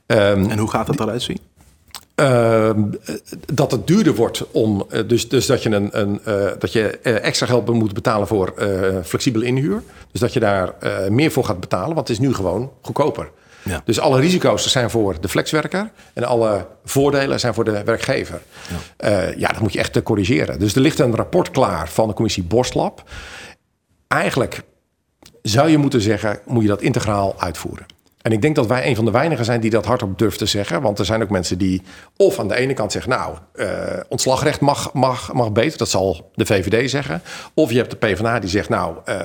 [0.07, 1.38] Ehm, En hoe gaat het eruit zien?
[2.14, 2.83] Ehm,
[3.53, 4.87] dat het duurder wordt om.
[4.90, 8.27] eh, dus, dus dat je, een, een, eh, dat je eh, extra geld moet betalen
[8.27, 8.55] voor
[9.05, 9.83] flexibele inhuur.
[10.11, 10.75] Dus dat je daar
[11.09, 13.31] meer voor gaat betalen, want het is nu gewoon goedkoper.
[13.62, 13.83] Ja.
[13.85, 18.42] Dus alle risico's zijn voor de flexwerker en alle voordelen zijn voor de werkgever.
[18.98, 20.59] Ja, ja dat moet je echt corrigeren.
[20.59, 23.03] Dus er ligt een rapport klaar van de commissie Borstlab.
[24.09, 24.62] Eigenlijk
[25.42, 27.87] zou je moeten zeggen, moet je dat integraal uitvoeren.
[28.23, 30.47] En ik denk dat wij een van de weinigen zijn die dat hardop durft te
[30.47, 30.83] zeggen.
[30.83, 31.83] Want er zijn ook mensen die
[32.17, 33.11] of aan de ene kant zeggen...
[33.11, 37.23] nou, eh, ontslagrecht mag, mag, mag beter, dat zal de VVD zeggen.
[37.55, 38.69] Of je hebt de PvdA die zegt...
[38.69, 39.17] nou, eh,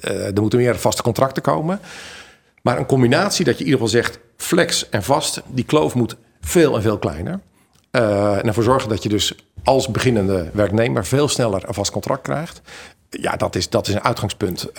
[0.00, 1.80] eh, er moeten meer vaste contracten komen.
[2.62, 4.18] Maar een combinatie dat je in ieder geval zegt...
[4.36, 7.40] flex en vast, die kloof moet veel en veel kleiner.
[7.90, 9.34] en ervoor zorgen dat je dus
[9.66, 12.60] als beginnende werknemer veel sneller een vast contract krijgt.
[13.10, 14.70] Ja, dat is, dat is een uitgangspunt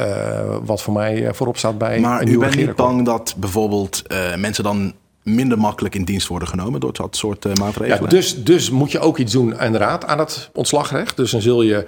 [0.63, 4.03] wat voor mij voorop staat bij maar een u bent niet bang dat bijvoorbeeld
[4.35, 8.01] mensen dan minder makkelijk in dienst worden genomen door dat soort uh, maatregelen.
[8.01, 11.17] Ja, dus, dus moet je ook iets doen inderdaad aan het ontslagrecht.
[11.17, 11.85] Dus dan zul je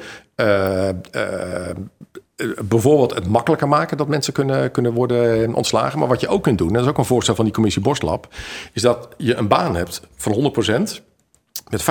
[2.63, 5.99] bijvoorbeeld het makkelijker maken dat mensen kunnen, kunnen worden ontslagen.
[5.99, 7.81] Maar wat je ook kunt doen, en dat is ook een voorstel van die commissie
[7.81, 8.27] Borstlab,
[8.73, 10.53] is dat je een baan hebt van
[10.99, 11.08] 100%.
[11.69, 11.85] Met 75%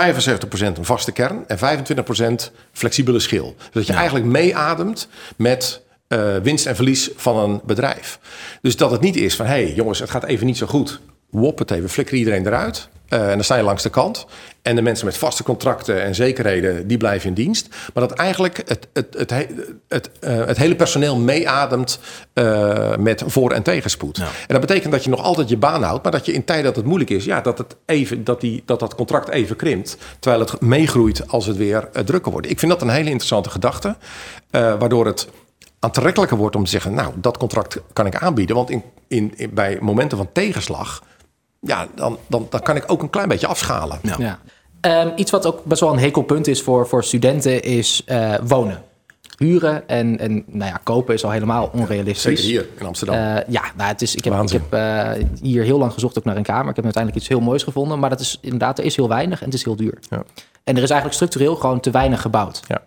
[0.61, 3.55] een vaste kern en 25% flexibele schil.
[3.59, 8.19] Dus dat je eigenlijk meeademt met uh, winst en verlies van een bedrijf.
[8.63, 11.01] Dus dat het niet is van, hé hey, jongens, het gaat even niet zo goed
[11.31, 12.89] woppatee, we flikkeren iedereen eruit.
[13.09, 14.27] Uh, en dan sta je langs de kant.
[14.63, 17.69] En de mensen met vaste contracten en zekerheden, die blijven in dienst.
[17.95, 19.31] Maar dat eigenlijk het, het, het,
[19.89, 21.99] het, uh, het hele personeel meeademt
[22.35, 24.17] uh, met voor- en tegenspoed.
[24.17, 24.25] Ja.
[24.25, 26.65] En dat betekent dat je nog altijd je baan houdt, maar dat je in tijden
[26.65, 29.97] dat het moeilijk is, ja, dat, het even, dat, die, dat dat contract even krimpt.
[30.19, 32.51] Terwijl het meegroeit als het weer drukker wordt.
[32.51, 33.97] Ik vind dat een hele interessante gedachte,
[34.51, 35.29] waardoor het
[35.79, 38.57] aantrekkelijker wordt om te zeggen, nou, dat contract kan ik aanbieden.
[38.57, 41.03] Want in, in, in bij momenten van tegenslag
[41.61, 43.99] ja, dan, dan, dan kan ik ook een klein beetje afschalen.
[44.03, 44.17] Ja.
[44.19, 44.39] ja.
[44.81, 48.83] Um, iets wat ook best wel een hekelpunt is voor, voor studenten is uh, wonen.
[49.37, 52.23] Huren en, en nou ja, kopen is al helemaal onrealistisch.
[52.23, 53.17] Zeker hier in Amsterdam.
[53.17, 56.25] Uh, ja, nou, het is, ik heb, ik heb uh, hier heel lang gezocht ook
[56.25, 56.69] naar een kamer.
[56.69, 57.99] Ik heb uiteindelijk iets heel moois gevonden.
[57.99, 59.99] Maar dat is inderdaad, er is heel weinig en het is heel duur.
[60.11, 60.23] Ja.
[60.65, 62.61] En er is eigenlijk structureel gewoon te weinig gebouwd.
[62.67, 62.83] Ja.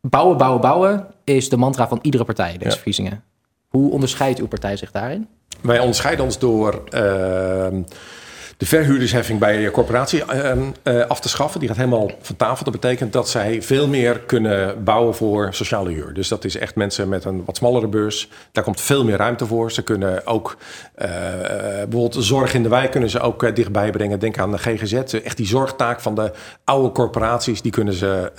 [0.00, 2.70] Bouwen, bouwen, bouwen is de mantra van iedere partij deze ja.
[2.70, 3.22] verkiezingen.
[3.72, 5.28] Hoe onderscheidt uw partij zich daarin?
[5.60, 6.90] Wij onderscheiden ons door uh,
[8.56, 10.22] de verhuurdersheffing bij corporatie
[10.84, 11.60] uh, af te schaffen.
[11.60, 12.64] Die gaat helemaal van tafel.
[12.64, 16.14] Dat betekent dat zij veel meer kunnen bouwen voor sociale huur.
[16.14, 18.28] Dus dat is echt mensen met een wat smallere beurs.
[18.52, 19.72] Daar komt veel meer ruimte voor.
[19.72, 20.56] Ze kunnen ook
[20.98, 21.08] uh,
[21.88, 24.18] bijvoorbeeld zorg in de wijk kunnen ze ook dichtbij brengen.
[24.18, 24.92] Denk aan de GGZ.
[25.14, 26.32] Echt die zorgtaak van de
[26.64, 28.32] oude corporaties, die kunnen ze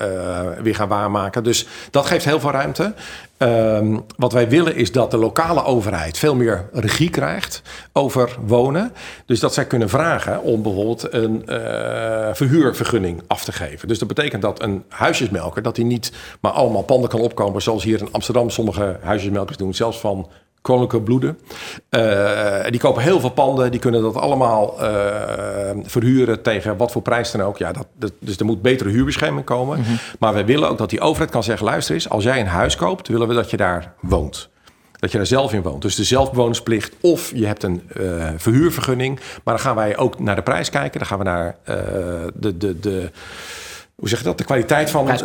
[0.61, 1.43] weer gaan waarmaken.
[1.43, 2.93] Dus dat geeft heel veel ruimte.
[3.37, 7.61] Um, wat wij willen is dat de lokale overheid veel meer regie krijgt
[7.93, 8.93] over wonen.
[9.25, 11.55] Dus dat zij kunnen vragen om bijvoorbeeld een uh,
[12.33, 13.87] verhuurvergunning af te geven.
[13.87, 17.83] Dus dat betekent dat een huisjesmelker, dat hij niet maar allemaal panden kan opkomen zoals
[17.83, 20.29] hier in Amsterdam sommige huisjesmelkers doen, zelfs van
[20.63, 21.39] koninklijke bloeden.
[21.89, 24.87] Uh, die kopen heel veel panden, die kunnen dat allemaal uh,
[25.83, 27.57] verhuren tegen wat voor prijs dan ook.
[27.57, 29.77] Ja, dat, dat, dus er moet betere huurbescherming komen.
[29.77, 29.97] Mm -hmm.
[30.19, 32.75] Maar wij willen ook dat die overheid kan zeggen: luister eens, als jij een huis
[32.75, 34.49] koopt, willen we dat je daar woont.
[34.99, 35.81] Dat je daar zelf in woont.
[35.81, 39.15] Dus de zelfbewonersplicht of je hebt een uh, verhuurvergunning.
[39.15, 40.99] Maar dan gaan wij ook naar de prijs kijken.
[40.99, 41.55] Dan gaan we naar
[42.33, 42.57] de.
[42.57, 43.11] de, de
[43.95, 44.37] hoe zeg je dat?
[44.37, 45.15] De kwaliteit van, uh,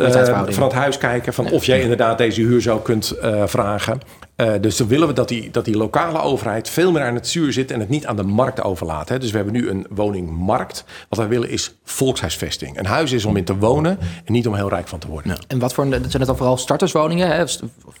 [0.47, 1.33] van het huis kijken.
[1.33, 4.01] Van of jij inderdaad deze huur zo kunt uh, vragen.
[4.41, 7.27] Uh, dus dan willen we dat die, dat die lokale overheid veel meer aan het
[7.27, 9.09] zuur zit en het niet aan de markt overlaat.
[9.09, 9.19] Hè.
[9.19, 10.83] Dus we hebben nu een woningmarkt.
[11.09, 12.79] Wat wij willen is volkshuisvesting.
[12.79, 15.31] Een huis is om in te wonen en niet om heel rijk van te worden.
[15.31, 15.37] Ja.
[15.47, 17.27] En wat voor zijn het dan vooral starterswoningen?
[17.27, 17.43] Hè?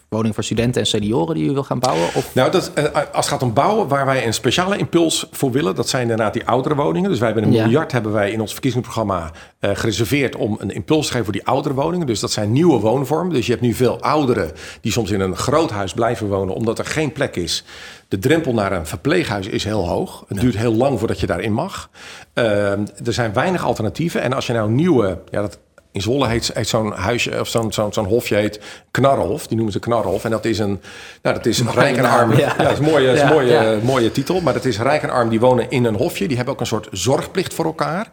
[0.09, 2.07] Woningen voor studenten en senioren die u wil gaan bouwen?
[2.15, 2.35] Of?
[2.35, 5.89] Nou, dat, als het gaat om bouwen, waar wij een speciale impuls voor willen, dat
[5.89, 7.09] zijn inderdaad die oudere woningen.
[7.09, 7.63] Dus wij hebben een ja.
[7.63, 11.45] miljard hebben wij in ons verkiezingsprogramma uh, gereserveerd om een impuls te geven voor die
[11.45, 12.07] oudere woningen.
[12.07, 13.33] Dus dat zijn nieuwe woonvormen.
[13.33, 16.79] Dus je hebt nu veel ouderen die soms in een groot huis blijven wonen omdat
[16.79, 17.63] er geen plek is.
[18.07, 20.25] De drempel naar een verpleeghuis is heel hoog.
[20.27, 20.43] Het ja.
[20.43, 21.89] duurt heel lang voordat je daarin mag.
[22.33, 24.21] Uh, er zijn weinig alternatieven.
[24.21, 25.59] En als je nou nieuwe, ja, dat,
[25.91, 28.59] in Zwolle heet, heet zo'n huisje of zo'n zo'n zo'n hofje heet
[28.91, 29.47] Knarhof.
[29.47, 30.23] Die noemen ze Knarhof.
[30.23, 30.81] En dat is een,
[31.21, 32.31] nou, dat is een rijk en arm.
[32.31, 33.77] Ja, ja dat is een mooie, ja, mooie, ja.
[33.83, 34.41] mooie titel.
[34.41, 36.27] Maar dat is rijk en arm die wonen in een hofje.
[36.27, 38.07] Die hebben ook een soort zorgplicht voor elkaar.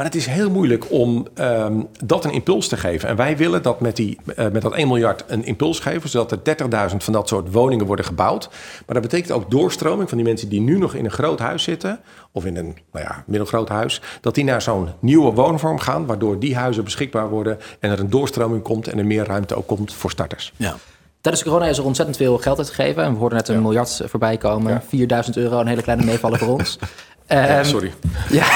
[0.00, 3.08] Maar het is heel moeilijk om um, dat een impuls te geven.
[3.08, 6.32] En wij willen dat met, die, uh, met dat 1 miljard een impuls geven, zodat
[6.32, 8.48] er 30.000 van dat soort woningen worden gebouwd.
[8.86, 11.62] Maar dat betekent ook doorstroming van die mensen die nu nog in een groot huis
[11.62, 12.00] zitten,
[12.32, 16.38] of in een nou ja, middelgroot huis, dat die naar zo'n nieuwe woonvorm gaan, waardoor
[16.38, 19.92] die huizen beschikbaar worden en er een doorstroming komt en er meer ruimte ook komt
[19.92, 20.52] voor starters.
[20.56, 20.74] Ja.
[21.20, 23.02] Tijdens corona is er ontzettend veel geld uitgegeven.
[23.02, 23.60] En we hoorden net een ja.
[23.60, 24.72] miljard voorbij komen.
[24.72, 24.82] Ja.
[24.88, 26.78] 4000 euro, een hele kleine meevaller voor ons.
[27.32, 27.92] Um, sorry.
[28.30, 28.46] Ja,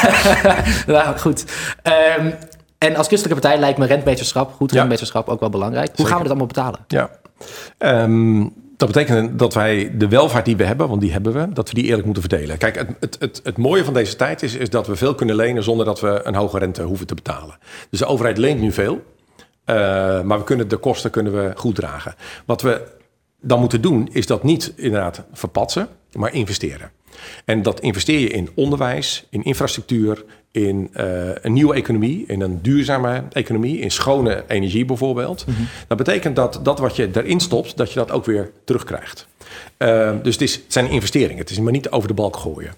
[0.86, 1.44] nou goed.
[2.18, 2.34] Um,
[2.78, 5.86] en als christelijke partij lijkt me rentmeesterschap, goed rentmeesterschap, ook wel belangrijk.
[5.86, 6.12] Hoe Zeker.
[6.12, 6.80] gaan we dit allemaal betalen?
[6.88, 7.10] Ja.
[8.02, 11.68] Um, dat betekent dat wij de welvaart die we hebben, want die hebben we, dat
[11.68, 12.58] we die eerlijk moeten verdelen.
[12.58, 15.36] Kijk, het, het, het, het mooie van deze tijd is, is dat we veel kunnen
[15.36, 17.58] lenen zonder dat we een hoge rente hoeven te betalen.
[17.90, 19.76] Dus de overheid leent nu veel, uh,
[20.20, 22.14] maar we kunnen de kosten kunnen we goed dragen.
[22.44, 22.82] Wat we
[23.40, 26.90] dan moeten doen, is dat niet inderdaad verpatsen, maar investeren.
[27.44, 32.62] En dat investeer je in onderwijs, in infrastructuur, in uh, een nieuwe economie, in een
[32.62, 35.44] duurzame economie, in schone energie bijvoorbeeld.
[35.46, 35.66] Mm -hmm.
[35.88, 39.26] Dat betekent dat dat wat je erin stopt, dat je dat ook weer terugkrijgt.
[39.78, 42.74] Uh, dus het, is, het zijn investeringen, het is maar niet over de balk gooien.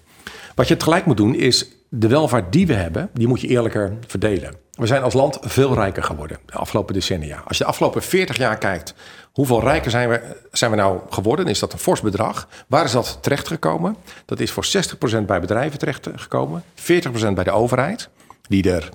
[0.55, 3.93] Wat je tegelijk moet doen is de welvaart die we hebben, die moet je eerlijker
[4.07, 4.55] verdelen.
[4.71, 7.41] We zijn als land veel rijker geworden de afgelopen decennia.
[7.47, 8.93] Als je de afgelopen 40 jaar kijkt,
[9.31, 11.47] hoeveel rijker zijn we, zijn we nou geworden?
[11.47, 12.47] Is dat een fors bedrag?
[12.67, 13.95] Waar is dat terechtgekomen?
[14.25, 14.65] Dat is voor
[15.21, 18.09] 60% bij bedrijven terechtgekomen, 40% bij de overheid,
[18.47, 18.89] die er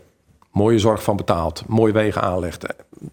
[0.50, 2.66] mooie zorg van betaalt, mooie wegen aanlegt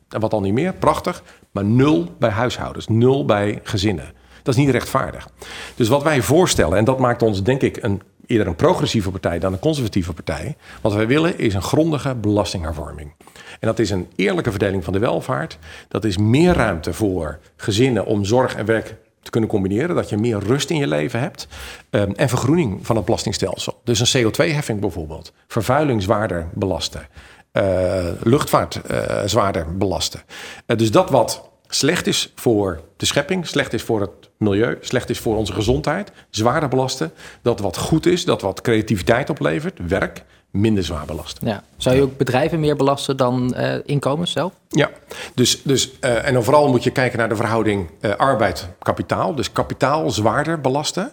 [0.09, 1.23] en wat al niet meer, prachtig.
[1.51, 4.13] Maar nul bij huishoudens, nul bij gezinnen.
[4.43, 5.27] Dat is niet rechtvaardig.
[5.75, 9.39] Dus wat wij voorstellen, en dat maakt ons denk ik een, eerder een progressieve partij
[9.39, 10.55] dan een conservatieve partij.
[10.81, 13.13] Wat wij willen is een grondige belastinghervorming.
[13.59, 15.57] En dat is een eerlijke verdeling van de welvaart.
[15.87, 19.95] Dat is meer ruimte voor gezinnen om zorg en werk te kunnen combineren.
[19.95, 21.47] Dat je meer rust in je leven hebt.
[21.89, 23.81] Um, en vergroening van het belastingstelsel.
[23.83, 25.33] Dus een CO2-heffing bijvoorbeeld.
[25.47, 27.07] Vervuiling zwaarder belasten.
[27.53, 30.21] Uh, luchtvaart uh, zwaarder belasten.
[30.67, 35.09] Uh, dus dat wat slecht is voor de schepping, slecht is voor het milieu, slecht
[35.09, 37.11] is voor onze gezondheid, zwaarder belasten.
[37.41, 41.47] Dat wat goed is, dat wat creativiteit oplevert, werk, minder zwaar belasten.
[41.47, 41.63] Ja.
[41.77, 44.53] Zou je ook bedrijven meer belasten dan uh, inkomens zelf?
[44.69, 44.89] Ja,
[45.35, 49.35] dus, dus uh, en dan vooral moet je kijken naar de verhouding uh, arbeid-kapitaal.
[49.35, 51.11] Dus kapitaal zwaarder belasten.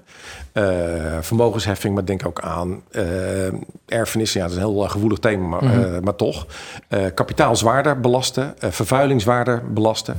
[1.21, 2.83] Vermogensheffing, maar denk ook aan
[3.87, 4.33] erfenis.
[4.33, 6.05] Ja, dat is een heel gevoelig thema, maar, mm -hmm.
[6.05, 6.47] maar toch.
[7.15, 10.17] kapitaal zwaarder belasten, vervuiling zwaarder belasten.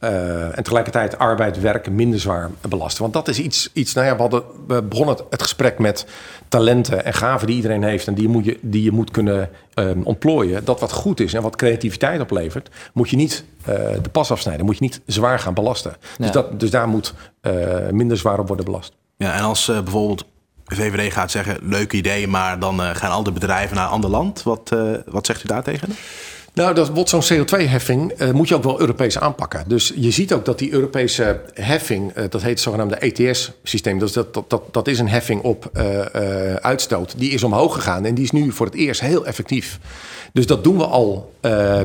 [0.00, 3.02] Uh, en tegelijkertijd arbeid, werken minder zwaar belasten.
[3.02, 6.06] Want dat is iets, iets nou ja, we, hadden, we begonnen het, het, gesprek met
[6.48, 10.02] talenten en gaven die iedereen heeft en die, moet je, die je moet kunnen um,
[10.02, 10.64] ontplooien.
[10.64, 14.64] Dat wat goed is en wat creativiteit oplevert, moet je niet uh, de pas afsnijden,
[14.64, 15.96] moet je niet zwaar gaan belasten.
[16.00, 16.24] Ja.
[16.24, 18.92] Dus, dat, dus daar moet uh, minder zwaar op worden belast.
[19.20, 20.24] Ja, en als bijvoorbeeld
[20.64, 24.10] de VVD gaat zeggen, leuk idee, maar dan gaan al de bedrijven naar een ander
[24.10, 24.42] land.
[24.42, 24.74] Wat,
[25.06, 25.96] wat zegt u daartegen?
[26.54, 29.64] Nou, dat wordt zo'n CO2-heffing uh, moet je ook wel Europees aanpakken.
[29.66, 34.12] Dus je ziet ook dat die Europese heffing, uh, dat heet het zogenaamde ETS-systeem, dus
[34.12, 36.00] dat, dat, dat, dat is een heffing op uh,
[36.54, 39.78] uitstoot, die is omhoog gegaan en die is nu voor het eerst heel effectief.
[40.32, 41.32] Dus dat doen we al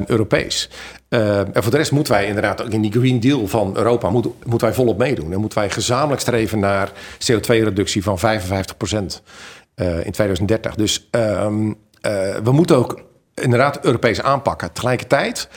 [0.06, 0.70] Europees.
[1.10, 4.28] en voor de rest moeten wij inderdaad ook in die Green Deal van Europa moet,
[4.46, 5.34] moeten wij volop meedoen.
[5.34, 6.92] En moeten wij gezamenlijk streven naar
[7.32, 8.22] CO2-reductie van 55%
[10.04, 10.76] in 2030.
[10.76, 11.72] Dus ehm,
[12.44, 13.04] we moeten ook
[13.42, 14.72] inderdaad Europees aanpakken.
[14.72, 15.48] Tegelijkertijd,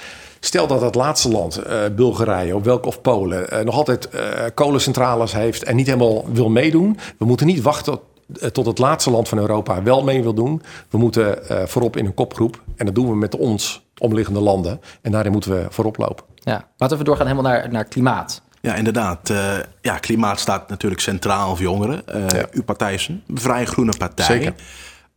[0.41, 4.21] stel dat het laatste land, uh, Bulgarije of welk of Polen, uh, nog altijd uh,
[4.55, 6.99] kolencentrales heeft en niet helemaal wil meedoen.
[7.19, 10.63] We moeten niet wachten tot, tot het laatste land van Europa wel mee wil doen.
[10.91, 11.39] We moeten
[11.69, 14.81] voorop in een kopgroep en dat doen we met ons omliggende landen.
[15.03, 16.25] En daarin moeten we voorop lopen.
[16.35, 18.43] Ja, laten we doorgaan helemaal naar, naar klimaat.
[18.61, 19.31] Ja, inderdaad.
[19.31, 19.39] Uh,
[19.81, 22.03] ja, klimaat staat natuurlijk centraal voor jongeren.
[22.15, 22.47] Uh, ja.
[22.51, 24.25] Uw partij is een vrij groene partij.
[24.25, 24.55] Zeker.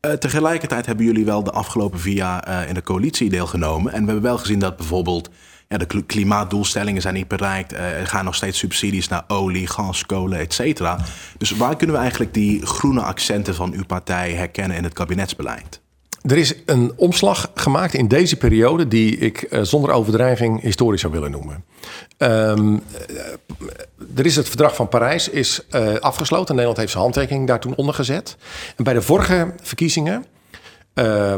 [0.08, 3.94] Uh, tegelijkertijd hebben jullie wel de afgelopen vier jaar uh, in de coalitie deelgenomen.
[3.94, 5.30] En we hebben wel gezien dat bijvoorbeeld
[5.68, 7.74] ja, de klimaatdoelstellingen zijn niet bereikt.
[7.74, 11.00] Uh, er gaan nog steeds subsidies naar olie, gas, kolen, et cetera.
[11.38, 15.82] Dus waar kunnen we eigenlijk die groene accenten van uw partij herkennen in het kabinetsbeleid?
[16.22, 21.14] Er is een omslag gemaakt in deze periode die ik uh, zonder overdrijving historisch zou
[21.14, 21.64] willen noemen.
[22.18, 22.84] Um,
[24.16, 26.50] er is het verdrag van Parijs is uh, afgesloten.
[26.50, 28.38] Nederland heeft zijn handtekening daar toen onder gezet.
[28.76, 30.26] En bij de vorige verkiezingen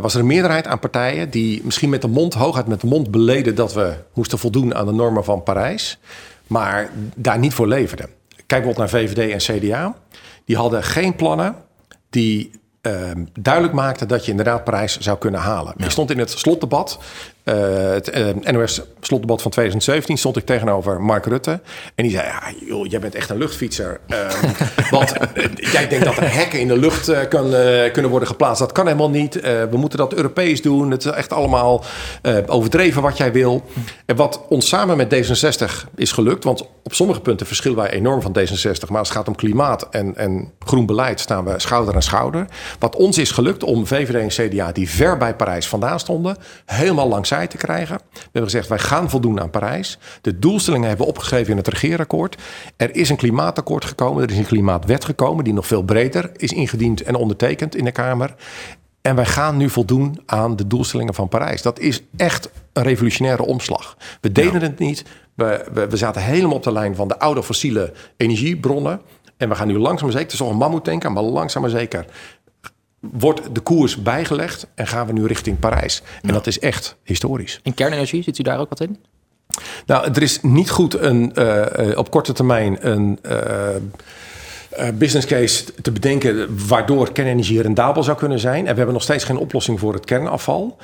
[0.01, 3.11] was er een meerderheid aan partijen die misschien met de mond, hooguit met de mond
[3.11, 5.99] beleden dat we moesten voldoen aan de normen van Parijs,
[6.47, 8.09] maar daar niet voor leverden.
[8.45, 9.95] Kijk bijvoorbeeld naar VVD en CDA.
[10.45, 11.55] Die hadden geen plannen
[12.09, 12.51] die
[13.39, 15.73] duidelijk maakten dat je inderdaad Parijs zou kunnen halen.
[15.77, 16.99] Ik stond in het slotdebat
[17.43, 17.55] uh,
[17.91, 21.61] het uh, NOS-slotdebat van 2017 stond ik tegenover Mark Rutte.
[21.95, 23.99] En die zei, ja, joh, jij bent echt een luchtfietser.
[24.07, 24.17] Uh,
[24.97, 25.13] want
[25.55, 27.53] jij denkt dat er hekken in de lucht kan,
[27.91, 28.59] kunnen worden geplaatst.
[28.59, 29.41] Dat kan helemaal niet.
[29.41, 30.91] we moeten dat Europees doen.
[30.91, 31.83] Het is echt allemaal
[32.47, 33.63] overdreven wat jij wil.
[34.05, 36.43] En wat ons samen met D66 is gelukt...
[36.43, 38.87] want op sommige punten verschillen wij enorm van D66...
[38.89, 41.19] maar als het gaat om klimaat en, en groen beleid...
[41.19, 42.45] staan we schouder aan schouder.
[42.79, 44.71] Wat ons is gelukt om VVD en CDA...
[44.71, 46.37] die ver bij Parijs vandaan stonden...
[46.65, 47.95] helemaal langs te krijgen.
[48.11, 49.97] We hebben gezegd, wij gaan voldoen aan Parijs.
[50.21, 52.41] De doelstellingen hebben we opgegeven in het regeerakkoord.
[52.77, 55.43] Er is een klimaatakkoord gekomen, er is een klimaatwet gekomen...
[55.43, 58.35] die nog veel breder is ingediend en ondertekend in de Kamer.
[59.01, 61.61] En wij gaan nu voldoen aan de doelstellingen van Parijs.
[61.61, 63.97] Dat is echt een revolutionaire omslag.
[64.21, 64.67] We deden ja.
[64.67, 65.05] het niet.
[65.33, 69.01] We, we, we, zaten helemaal op de lijn van de oude fossiele energiebronnen.
[69.37, 71.71] En we gaan nu langzaam maar zeker, het is nog een mammoetanker, maar langzaam maar
[71.71, 72.05] zeker
[73.11, 76.01] wordt de koers bijgelegd en gaan we nu richting Parijs.
[76.21, 76.33] En ja.
[76.33, 77.59] dat is echt historisch.
[77.63, 78.97] In kernenergie, zit u daar ook wat in?
[79.85, 83.37] Nou, er is niet goed een, uh, op korte termijn een uh,
[84.93, 88.59] business case te bedenken waardoor kernenergie rendabel zou kunnen zijn.
[88.59, 90.77] En we hebben nog steeds geen oplossing voor het kernafval.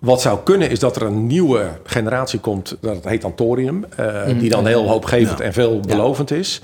[0.00, 3.84] Wat zou kunnen is dat er een nieuwe generatie komt, dat heet dan thorium,
[4.26, 5.44] mm, die dan heel hoopgevend ja.
[5.44, 6.36] en veelbelovend ja.
[6.36, 6.60] is.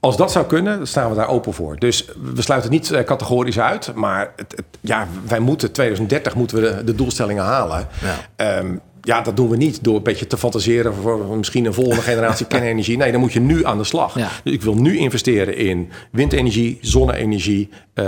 [0.00, 1.76] Als dat zou kunnen, dan staan we daar open voor.
[1.78, 3.94] Dus we sluiten het niet eh, categorisch uit.
[3.94, 7.88] Maar het, het, ja, wij moeten 2030 moeten we de, de doelstellingen halen.
[8.02, 8.14] Ja.
[8.36, 8.76] Ehm,
[9.08, 12.46] ja, dat doen we niet door een beetje te fantaseren voor misschien een volgende generatie
[12.46, 12.96] kernenergie.
[12.96, 14.18] Nee, dan moet je nu aan de slag.
[14.18, 14.28] Ja.
[14.44, 18.04] Dus ik wil nu investeren in windenergie, zonne-energie, eh,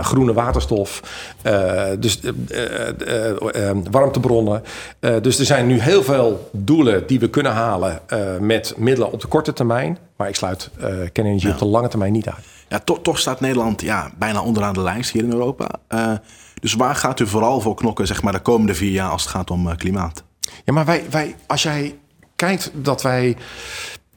[0.00, 1.02] groene waterstof,
[1.42, 4.62] eh, dus uh, warmtebronnen.
[5.00, 9.12] Eh, dus er zijn nu heel veel doelen die we kunnen halen eh, met middelen
[9.12, 9.98] op de korte termijn.
[10.16, 12.44] Maar ik sluit eh kernenergie op de lange termijn niet uit.
[12.68, 15.68] Ja, toch, toch staat Nederland ja, bijna onderaan de lijst hier in Europa.
[15.88, 16.12] Eh,
[16.60, 19.30] dus waar gaat u vooral voor knokken zeg maar, de komende vier jaar als het
[19.30, 20.24] gaat om eh, klimaat?
[20.64, 21.98] Ja, maar wij, wij, als jij
[22.36, 23.36] kijkt dat wij.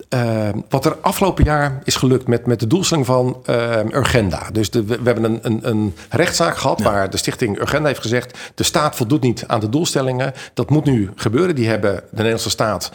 [0.09, 4.49] eh, wat er afgelopen jaar is gelukt met, met de doelstelling van eh, Urgenda.
[4.51, 8.01] Dus de, we, we hebben een, een, een rechtszaak gehad waar de stichting Urgenda heeft
[8.01, 8.37] gezegd...
[8.55, 10.33] de staat voldoet niet aan de doelstellingen.
[10.53, 11.55] Dat moet nu gebeuren.
[11.55, 12.91] Die hebben de Nederlandse staat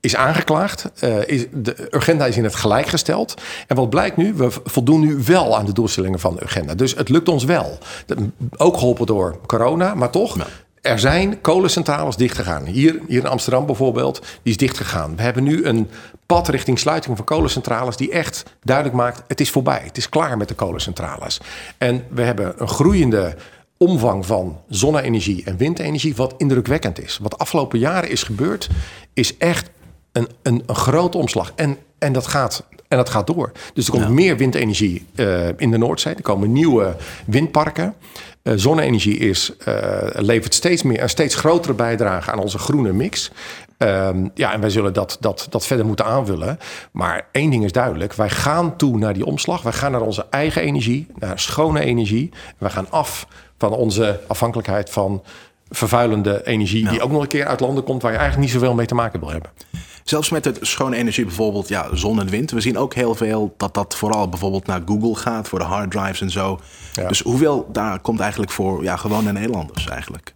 [0.00, 0.90] is aangeklaagd.
[0.98, 3.34] Eh, is, de Urgenda is in het gelijk gesteld.
[3.66, 4.34] En wat blijkt nu?
[4.34, 6.74] We voldoen nu wel aan de doelstellingen van Urgenda.
[6.74, 7.78] Dus het lukt ons wel.
[8.06, 10.36] De- ook geholpen door corona, maar toch...
[10.84, 12.64] Er zijn kolencentrales dichtgegaan.
[12.64, 15.16] Hier, hier in Amsterdam bijvoorbeeld, die is dichtgegaan.
[15.16, 15.88] We hebben nu een
[16.26, 17.96] pad richting sluiting van kolencentrales...
[17.96, 19.80] die echt duidelijk maakt, het is voorbij.
[19.84, 21.40] Het is klaar met de kolencentrales.
[21.78, 23.36] En we hebben een groeiende
[23.76, 26.14] omvang van zonne-energie en windenergie...
[26.14, 27.18] wat indrukwekkend is.
[27.22, 28.68] Wat afgelopen jaren is gebeurd,
[29.12, 29.70] is echt
[30.12, 31.52] een, een, een grote omslag.
[31.56, 33.52] En, en, dat gaat, en dat gaat door.
[33.74, 36.14] Dus er komt meer windenergie eh, in de Noordzee.
[36.14, 37.94] Er komen nieuwe windparken.
[38.44, 39.74] Eh, zonne-energie is, eh,
[40.12, 43.30] levert steeds meer een steeds grotere bijdrage aan onze groene mix.
[43.78, 46.58] Ehm, ja, en wij zullen dat, dat, dat verder moeten aanvullen.
[46.92, 49.62] Maar één ding is duidelijk: wij gaan toe naar die omslag.
[49.62, 52.30] Wij gaan naar onze eigen energie, naar schone energie.
[52.58, 53.26] We gaan af
[53.58, 55.22] van onze afhankelijkheid van
[55.70, 58.74] vervuilende energie, die ook nog een keer uit landen komt waar je eigenlijk niet zoveel
[58.74, 59.50] mee te maken wil hebben.
[60.04, 62.50] Zelfs met het schone energie, bijvoorbeeld ja, zon en wind.
[62.50, 65.90] We zien ook heel veel dat dat vooral bijvoorbeeld naar Google gaat voor de hard
[65.90, 66.60] drives en zo.
[66.92, 67.08] Ja.
[67.08, 70.34] Dus hoeveel daar komt eigenlijk voor ja, gewone Nederlanders eigenlijk?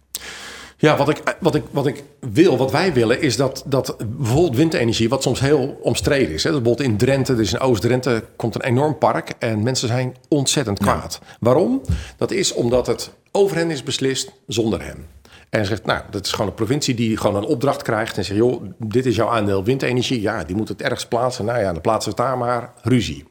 [0.77, 4.55] Ja, wat ik, wat, ik, wat ik wil, wat wij willen, is dat, dat bijvoorbeeld
[4.55, 6.43] windenergie, wat soms heel omstreden is.
[6.43, 10.15] Hè, dat bijvoorbeeld in Drenthe, dus in Oost-Drenthe, komt een enorm park en mensen zijn
[10.27, 11.19] ontzettend kwaad.
[11.39, 11.81] Waarom?
[12.17, 15.18] Dat is omdat het over hen is beslist zonder hen.
[15.49, 18.39] En zegt, nou, dat is gewoon een provincie die gewoon een opdracht krijgt en zegt,
[18.39, 20.21] joh, dit is jouw aandeel windenergie.
[20.21, 21.45] Ja, die moet het ergens plaatsen.
[21.45, 22.73] Nou ja, dan plaatsen we het daar maar.
[22.81, 23.25] Ruzie.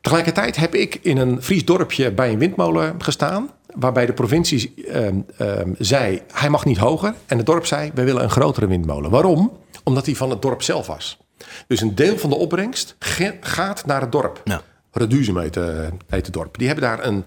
[0.00, 3.50] Tegelijkertijd heb ik in een Fries dorpje bij een windmolen gestaan.
[3.74, 7.14] Waarbij de provincie ehm, ehm, zei, hij mag niet hoger.
[7.26, 9.10] En het dorp zei, wij willen een grotere windmolen.
[9.10, 9.58] Waarom?
[9.84, 11.18] Omdat hij van het dorp zelf was.
[11.66, 12.96] Dus een deel van de opbrengst
[13.40, 14.40] gaat naar het dorp.
[14.44, 14.62] Ja.
[14.92, 15.64] Reduzum heet, eh,
[16.08, 16.58] heet het dorp.
[16.58, 17.24] Die hebben daar een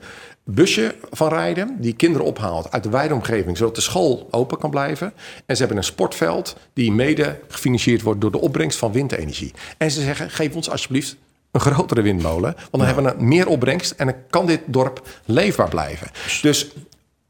[0.49, 1.75] busje van rijden...
[1.79, 3.57] die kinderen ophaalt uit de wijde omgeving...
[3.57, 5.13] zodat de school open kan blijven.
[5.45, 6.55] En ze hebben een sportveld...
[6.73, 9.53] die mede gefinancierd wordt door de opbrengst van windenergie.
[9.77, 11.15] En ze zeggen, geef ons alsjeblieft
[11.51, 12.53] een grotere windmolen.
[12.53, 13.91] Want dan hebben we meer opbrengst...
[13.91, 16.07] en dan kan dit dorp leefbaar blijven.
[16.41, 16.71] Dus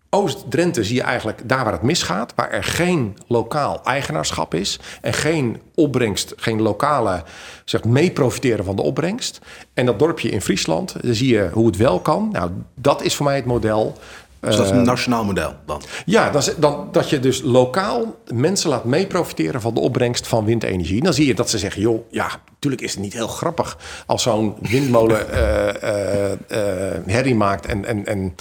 [0.09, 5.13] Oost-Drenthe zie je eigenlijk daar waar het misgaat, waar er geen lokaal eigenaarschap is en
[5.13, 7.23] geen opbrengst, geen lokale
[7.65, 9.39] zeg, mee profiteren van de opbrengst.
[9.73, 12.29] En dat dorpje in Friesland, daar zie je hoe het wel kan.
[12.31, 13.97] Nou, dat is voor mij het model.
[14.39, 15.81] Dus dat is een nationaal model dan.
[16.05, 20.27] Ja, dat, is, dan, dat je dus lokaal mensen laat mee profiteren van de opbrengst
[20.27, 21.03] van windenergie.
[21.03, 24.23] Dan zie je dat ze zeggen, joh, ja, natuurlijk is het niet heel grappig als
[24.23, 28.35] zo'n windmolen eh, herrie maakt en, en, en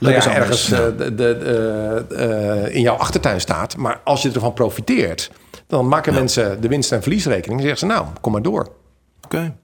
[0.00, 0.76] nou ja, anders, ergens ja.
[0.76, 3.76] eh, de, de, in jouw achtertuin staat.
[3.76, 5.30] Maar als je ervan profiteert,
[5.66, 8.72] dan maken mensen de winst- en verliesrekening en zeggen ze, nou, kom maar door.
[9.24, 9.56] Oké.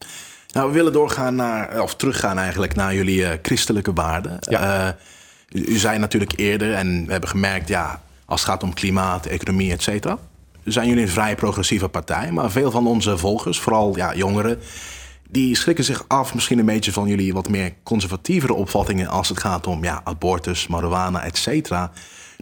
[0.53, 4.37] Nou, we willen doorgaan naar, of teruggaan eigenlijk naar jullie christelijke waarden.
[4.40, 4.97] Ja.
[5.54, 9.72] U, zei natuurlijk eerder, en we hebben gemerkt, ja, als het gaat om klimaat, economie,
[9.72, 10.18] et cetera,
[10.64, 12.32] zijn jullie een vrij progressieve partij.
[12.32, 14.58] Maar veel van onze volgers, vooral ja, jongeren,
[15.28, 19.38] die schrikken zich af misschien een beetje van jullie wat meer conservatievere opvattingen als het
[19.38, 21.92] gaat om ja, abortus, marijuana, et cetera.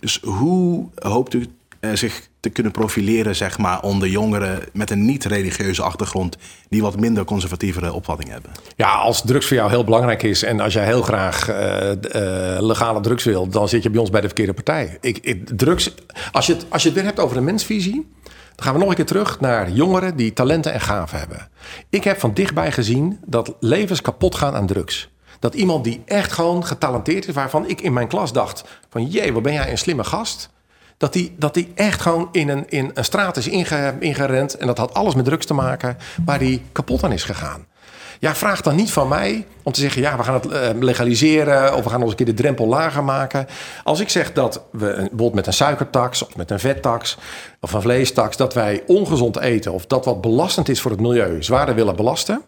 [0.00, 1.46] Dus hoe hoopt u
[1.92, 6.36] zich te kunnen profileren, zeg maar, onder jongeren met een niet-religieuze achtergrond
[6.68, 8.50] die wat minder conservatievere opvattingen hebben?
[8.76, 12.62] Ja, als drugs voor jou heel belangrijk is en als jij heel graag eh, eh,
[12.62, 14.98] legale drugs wil, dan zit je bij ons bij de verkeerde partij.
[15.00, 15.94] Ik, drugs,
[16.32, 18.10] als je, het, als je het weer hebt over een mensvisie,
[18.54, 21.48] dan gaan we nog een keer terug naar jongeren die talenten en gaven hebben.
[21.90, 25.10] Ik heb van dichtbij gezien dat levens kapot gaan aan drugs.
[25.38, 29.32] Dat iemand die echt gewoon getalenteerd is, waarvan ik in mijn klas dacht van jee,
[29.32, 30.50] wat ben jij een slimme gast.
[31.02, 34.56] Dat die, dat die echt gewoon in een, in een straat is inge, ingerend.
[34.56, 35.96] En dat had alles met drugs te maken.
[36.24, 37.66] Waar die kapot aan is gegaan.
[38.18, 40.02] Ja, vraag dan niet van mij om te zeggen...
[40.02, 41.74] ja, we gaan het eh, legaliseren...
[41.74, 43.46] of we gaan eens een keer de drempel lager maken.
[43.84, 46.26] Als ik zeg dat we bijvoorbeeld met een suikertax...
[46.26, 47.18] of met een vettax
[47.60, 48.36] of een vleestax...
[48.36, 49.72] dat wij ongezond eten...
[49.72, 51.42] of dat wat belastend is voor het milieu...
[51.42, 52.42] zwaarder willen belasten...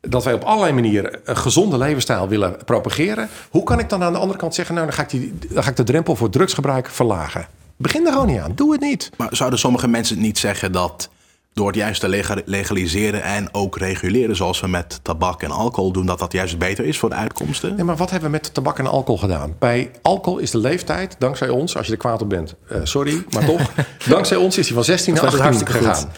[0.00, 3.28] dat wij op allerlei manieren een gezonde levensstijl willen propageren.
[3.50, 5.62] Hoe kan ik dan aan de andere kant zeggen, nou dan ga ik, die, dan
[5.62, 7.60] ga ik de drempel voor drugsgebruik verlagen?
[7.76, 8.52] Begin er gewoon niet aan.
[8.54, 9.10] Doe het niet.
[9.16, 11.08] Maar zouden sommige mensen niet zeggen dat
[11.54, 15.92] door het juist te lega- legaliseren en ook reguleren, zoals we met tabak en alcohol
[15.92, 17.74] doen, dat dat juist beter is voor de uitkomsten?
[17.74, 19.54] Nee, maar wat hebben we met tabak en alcohol gedaan?
[19.58, 23.24] Bij alcohol is de leeftijd, dankzij ons, als je er kwaad op bent, eh, sorry,
[23.30, 23.72] maar toch,
[24.08, 26.12] dankzij ons is die van 16 naar Dat was 18 hartstikke gegaan.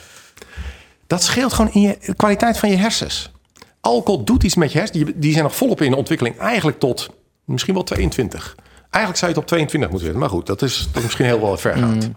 [1.07, 3.33] Dat scheelt gewoon in je de kwaliteit van je hersens.
[3.81, 5.05] Alcohol doet iets met je hersens.
[5.05, 7.09] Die, die zijn nog volop in de ontwikkeling, eigenlijk tot
[7.45, 8.55] misschien wel 22.
[8.95, 10.19] Eigenlijk zou je het op 22 moeten zetten.
[10.21, 12.11] Maar goed, dat is, dat is misschien heel wel vergaand.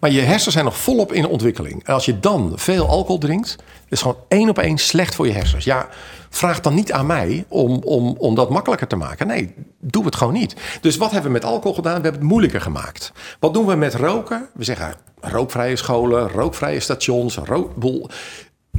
[0.00, 1.84] Maar je hersens zijn nog volop in ontwikkeling.
[1.84, 3.56] En als je dan veel alcohol drinkt,
[3.88, 5.64] is gewoon één op één slecht voor je hersens.
[5.64, 5.88] Ja,
[6.30, 9.26] vraag dan niet aan mij om, om, om dat makkelijker te maken.
[9.26, 10.56] Nee, doe het gewoon niet.
[10.80, 11.96] Dus wat hebben we met alcohol gedaan?
[11.96, 13.12] We hebben het moeilijker gemaakt.
[13.40, 14.48] Wat doen we met roken?
[14.54, 18.08] We zeggen rookvrije scholen, rookvrije stations, rookboel.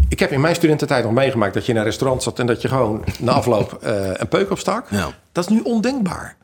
[0.09, 2.61] Ik heb in mijn studententijd nog meegemaakt dat je in een restaurant zat en dat
[2.61, 4.87] je gewoon na afloop eh, een peuk opstak.
[4.89, 5.11] Ja.
[5.31, 6.37] Dat is nu ondenkbaar.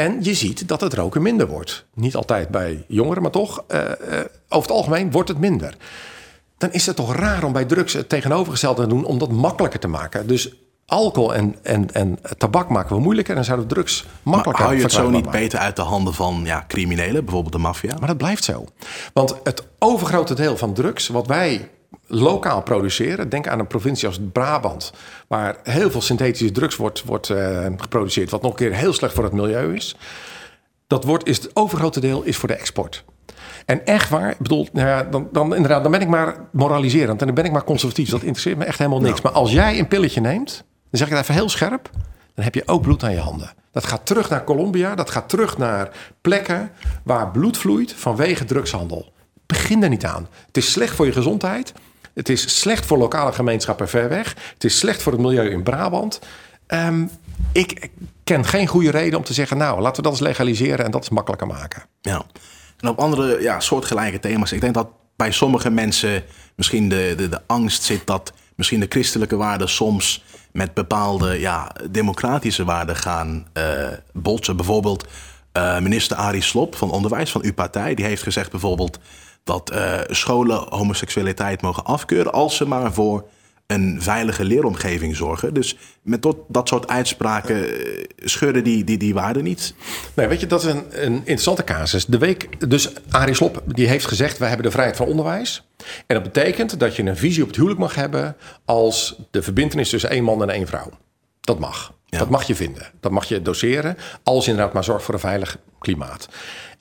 [0.00, 1.84] En je ziet dat het roken minder wordt.
[1.94, 5.76] Niet altijd bij jongeren, maar toch, eh, eh, over het algemeen wordt het minder.
[6.58, 9.80] Dan is het toch raar om bij drugs het tegenovergestelde te doen om dat makkelijker
[9.80, 10.26] te maken.
[10.26, 10.54] Dus
[10.86, 14.82] alcohol en, en, en tabak maken we moeilijker en zouden drugs Maar makkelijker hou je
[14.82, 15.40] het zo niet maken.
[15.40, 17.96] beter uit de handen van ja, criminelen, bijvoorbeeld de maffia?
[17.98, 18.64] Maar dat blijft zo.
[19.12, 21.68] Want het overgrote deel van drugs wat wij
[22.06, 24.92] lokaal produceren, denk aan een provincie als Brabant,
[25.28, 29.14] waar heel veel synthetische drugs wordt, wordt eh, geproduceerd, wat nog een keer heel slecht
[29.14, 29.96] voor het milieu is.
[30.86, 33.04] Dat wordt, is het overgrote deel is voor de export.
[33.66, 37.26] En echt waar, bedoel, nou ja, dan, dan, inderdaad, dan ben ik maar moraliserend en
[37.26, 38.10] dan ben ik maar conservatief.
[38.10, 39.20] Dat interesseert me echt helemaal niks.
[39.20, 41.90] Maar als jij een pilletje neemt, dan zeg ik het even heel scherp,
[42.34, 43.52] dan heb je ook bloed aan je handen.
[43.72, 46.70] Dat gaat terug naar Colombia, dat gaat terug naar plekken
[47.02, 49.12] waar bloed vloeit vanwege drugshandel.
[49.50, 50.28] Begin er niet aan.
[50.46, 51.72] Het is slecht voor je gezondheid.
[52.14, 54.34] Het is slecht voor lokale gemeenschappen ver weg.
[54.54, 56.20] Het is slecht voor het milieu in Brabant.
[56.66, 57.06] Ehm,
[57.52, 57.90] ik
[58.24, 61.02] ken geen goede reden om te zeggen, nou, laten we dat eens legaliseren en dat
[61.02, 61.82] is makkelijker maken.
[62.00, 62.22] Ja.
[62.80, 64.52] En op andere ja, soortgelijke thema's.
[64.52, 66.24] Ik denk dat bij sommige mensen
[66.54, 71.72] misschien de, de, de angst zit dat misschien de christelijke waarden soms met bepaalde ja,
[71.90, 74.56] democratische waarden gaan eh, botsen.
[74.56, 75.06] Bijvoorbeeld
[75.52, 77.94] eh, minister Arie Slob van Onderwijs van uw partij.
[77.94, 78.98] Die heeft gezegd bijvoorbeeld
[79.44, 83.28] dat eh, scholen homoseksualiteit mogen afkeuren als ze maar voor
[83.70, 85.54] een veilige leeromgeving zorgen.
[85.54, 89.74] Dus met tot, dat soort uitspraken eh, scheuren die, die, die waarden niet.
[90.14, 92.06] Nee, weet je, dat is een, een interessante casus.
[92.06, 94.38] De week, dus Arie Slob, die heeft gezegd...
[94.38, 95.68] wij hebben de vrijheid van onderwijs.
[96.06, 98.36] En dat betekent dat je een visie op het huwelijk mag hebben...
[98.64, 100.90] als de verbintenis tussen één man en één vrouw.
[101.40, 101.92] Dat mag.
[102.06, 102.18] Ja.
[102.18, 102.90] Dat mag je vinden.
[103.00, 106.28] Dat mag je doseren, als je inderdaad maar zorgt voor een veilig klimaat.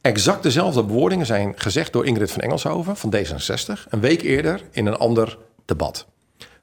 [0.01, 3.89] Exact dezelfde bewoordingen zijn gezegd door Ingrid van Engelshoven van D66...
[3.89, 6.07] een week eerder in een ander debat.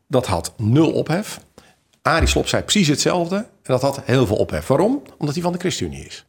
[0.09, 1.41] Dat had nul ophef.
[2.03, 4.67] Arie Slob zei precies hetzelfde en dat had heel veel ophef.
[4.67, 5.03] Waarom?
[5.19, 6.27] Omdat hij van de ChristenUnie is.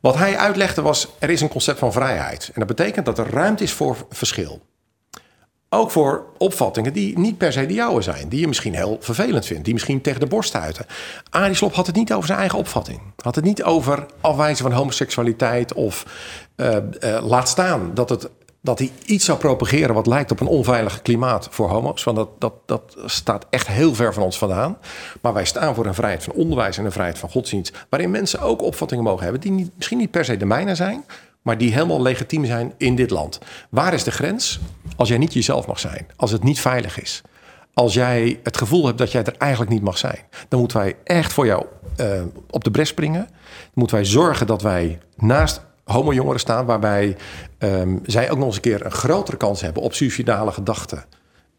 [0.00, 2.44] Wat hij uitlegde was, er is een concept van vrijheid.
[2.46, 4.62] En dat betekent dat er ruimte is voor verschil.
[5.68, 8.28] Ook voor opvattingen die niet per se de jouwe zijn.
[8.28, 9.64] Die je misschien heel vervelend vindt.
[9.64, 10.86] Die misschien tegen de borst stuiten.
[11.30, 13.00] Arie Slob had het niet over zijn eigen opvatting.
[13.16, 15.74] Had het niet over afwijzen van homoseksualiteit.
[15.74, 16.06] Of
[16.56, 18.28] eh, eh, laat staan dat, het,
[18.60, 19.94] dat hij iets zou propageren...
[19.94, 22.04] wat lijkt op een onveilig klimaat voor homo's.
[22.04, 24.78] Want dat, dat, dat staat echt heel ver van ons vandaan.
[25.20, 27.86] Maar wij staan voor een vrijheid van onderwijs en een vrijheid van godsdienst...
[27.88, 29.40] waarin mensen ook opvattingen mogen hebben...
[29.40, 31.04] die misschien niet per se de mijne zijn
[31.46, 33.38] maar die helemaal legitiem zijn in dit land.
[33.70, 34.60] Waar is de grens?
[34.96, 37.22] Als jij niet jezelf mag zijn, als het niet veilig is,
[37.74, 40.18] als jij het gevoel hebt dat jij er eigenlijk niet mag zijn,
[40.48, 41.66] dan moeten wij echt voor jou
[41.96, 43.26] eh, op de bres springen.
[43.26, 47.16] Dan moeten wij zorgen dat wij naast homo-jongeren staan, waarbij
[47.58, 51.04] ehm, zij ook nog eens een keer een grotere kans hebben op suicidale gedachten.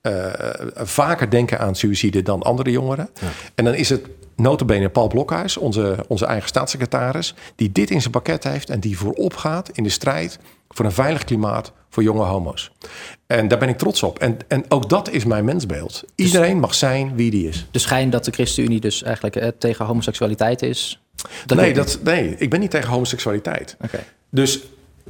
[0.07, 3.09] Eh, vaker denken aan suïcide dan andere jongeren.
[3.55, 7.35] En dan is het notabene Paul Blokhuis, onze, onze eigen staatssecretaris...
[7.55, 10.39] die dit in zijn pakket heeft en die voorop gaat in de strijd...
[10.69, 12.71] voor een veilig klimaat voor jonge homo's.
[13.27, 14.19] En daar ben ik trots op.
[14.19, 16.03] En, en ook dat is mijn mensbeeld.
[16.15, 17.67] Iedereen mag zijn wie die is.
[17.71, 21.01] De schijn dat de ChristenUnie dus eigenlijk eh, tegen homoseksualiteit is.
[21.45, 23.77] Dat nee, dat, nee, ik ben niet tegen homoseksualiteit.
[23.83, 24.03] Oké.
[24.29, 24.59] Dus,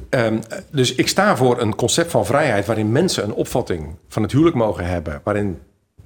[0.08, 0.38] ehm,
[0.70, 4.56] dus ik sta voor een concept van vrijheid waarin mensen een opvatting van het huwelijk
[4.56, 5.58] mogen hebben, waarin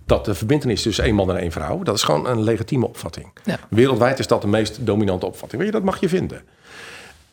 [0.07, 3.32] dat de verbintenis tussen één man en één vrouw, dat is gewoon een legitieme opvatting.
[3.44, 3.59] Ja.
[3.70, 5.62] Wereldwijd is dat de meest dominante opvatting.
[5.62, 6.42] Weet je, dat mag je vinden.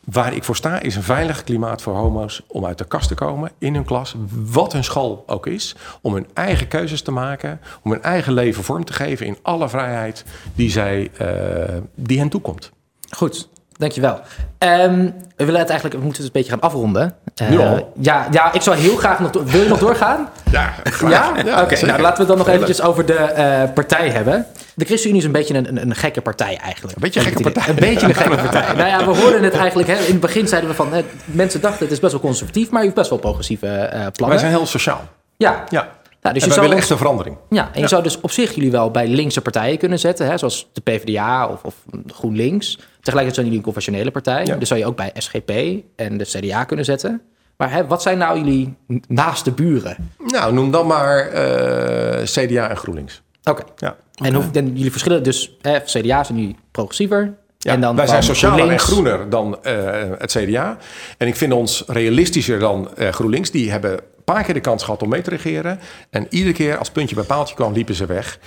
[0.04, 3.16] Waar ik voor sta is een veilig klimaat voor homo's om uit de kast te
[3.16, 7.60] komen in hun klas, wat hun school ook is, om hun eigen keuzes te maken,
[7.84, 12.30] om hun eigen leven vorm te geven in alle vrijheid die, zij, eh, die hen
[12.30, 12.72] toekomt.
[13.10, 13.50] Goed.
[13.80, 14.20] Dankjewel.
[14.58, 17.16] Ehm we willen het eigenlijk, we moeten het een beetje gaan afronden.
[17.36, 17.94] Eh, Nu al?
[18.00, 19.32] Ja, ja, ik zou heel graag nog...
[19.32, 20.30] Wil je nog doorgaan?
[20.52, 20.74] Ja,
[21.08, 21.30] Ja?
[21.62, 24.46] Oké, nou laten we het dan nog Heel eventjes over de eh, partij hebben.
[24.76, 26.96] De ChristenUnie is een beetje een, een, een gekke partij eigenlijk.
[26.96, 27.64] Een beetje een gekke partij.
[27.68, 28.74] Een beetje een gekke partij.
[28.76, 29.88] nou ja, we hoorden het eigenlijk...
[29.88, 30.94] Hè, in het begin zeiden we van...
[30.94, 32.70] Hè, mensen dachten het is best wel conservatief...
[32.70, 34.28] maar je hebt best wel progressieve eh, plannen.
[34.28, 35.02] Wij zijn heel sociaal.
[35.38, 35.88] Ja, Ja.
[36.22, 37.38] Nou, dus en je zou willen echt een verandering.
[37.50, 37.88] Ja, en je Ja.
[37.88, 41.48] zou dus op zich jullie wel bij linkse partijen kunnen zetten, hè, zoals de PvdA
[41.48, 41.76] of, of
[42.08, 42.76] GroenLinks.
[42.76, 44.56] Tegelijkertijd zijn jullie een conventionele partij, Ja.
[44.56, 45.52] dus zou je ook bij SGP
[45.96, 47.22] en de CDA kunnen zetten.
[47.58, 48.76] Maar hè, wat zijn nou jullie
[49.08, 50.12] naaste buren?
[50.28, 53.22] Nou, noem dan maar eh, CDA en GroenLinks.
[53.44, 53.64] Oké.
[53.76, 53.96] Ja.
[54.16, 57.34] En, hoe, en jullie verschillen dus, hè, CDA zijn nu progressiever.
[57.58, 59.74] Ja, en dan wij zijn socialer en groener dan eh,
[60.18, 60.78] het CDA.
[61.18, 63.52] En ik vind ons realistischer dan eh, GroenLinks.
[63.52, 64.00] Die hebben
[64.34, 65.80] paar keer de kans gehad om mee te regeren.
[66.10, 68.40] En iedere keer als puntje bij paaltje kwam, liepen ze weg.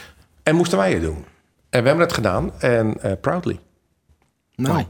[0.43, 1.25] En moesten wij het doen.
[1.71, 2.53] En we hebben het gedaan.
[2.61, 3.61] En eh, proudly.
[4.55, 4.85] Nou.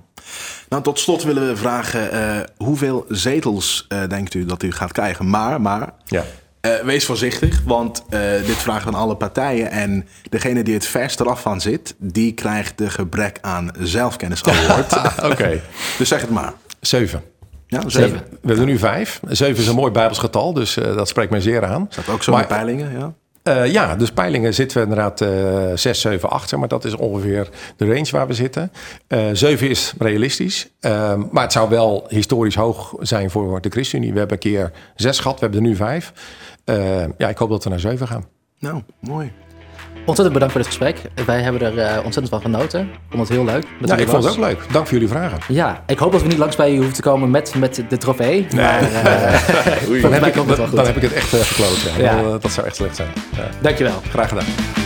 [0.68, 4.92] nou, tot slot willen we vragen: eh, hoeveel zetels eh, denkt u dat u gaat
[4.92, 5.30] krijgen?
[5.30, 6.24] Maar, maar Ja.
[6.60, 9.70] eh, wees voorzichtig, want eh, dit vragen aan alle partijen.
[9.70, 15.22] En degene die het verst eraf van zit, die krijgt de gebrek aan zelfkennis award.
[15.24, 15.60] Oké.
[15.98, 16.52] dus zeg het maar.
[16.80, 17.22] Zeven.
[17.72, 18.18] Ja, Zeven.
[18.30, 19.20] We hebben er nu vijf.
[19.28, 21.88] Zeven is een mooi Bijbels getal, dus eh, dat spreekt mij zeer aan.
[21.96, 23.12] Dat ook zo Maar- met peilingen, ja.
[23.42, 25.30] Eh, ja, dus peilingen zitten we inderdaad eh
[25.74, 26.48] 6, 7, 8.
[26.48, 28.72] Zeg maar dat is ongeveer de range waar we zitten.
[29.06, 30.68] Eh 7 is realistisch.
[30.80, 34.12] Ehm, maar het zou wel historisch hoog zijn voor de ChristenUnie.
[34.12, 36.12] We hebben een keer 6 gehad, we hebben er nu 5.
[37.18, 38.24] ja, ik hoop dat we naar 7 gaan.
[38.58, 39.32] Nou, mooi.
[40.04, 41.00] Ontzettend bedankt voor dit gesprek.
[41.26, 42.80] Wij hebben er eh, ontzettend van genoten.
[42.80, 43.64] Ik vond het heel leuk.
[43.84, 44.72] Ja, ik vond het ook leuk.
[44.72, 45.38] Dank voor jullie vragen.
[45.48, 47.96] Ja, ik hoop dat we niet langs bij je hoeven te komen met, met de
[47.96, 48.46] trofee.
[48.54, 50.56] Maar eh, Dan heb, ik, goed.
[50.74, 51.94] dan heb ik het echt uh, verkloot.
[51.96, 52.16] Ja.
[52.16, 52.22] Ja.
[52.22, 53.08] Dat, dat zou echt slecht zijn.
[53.60, 54.00] Dankjewel.
[54.10, 54.81] Graag gedaan.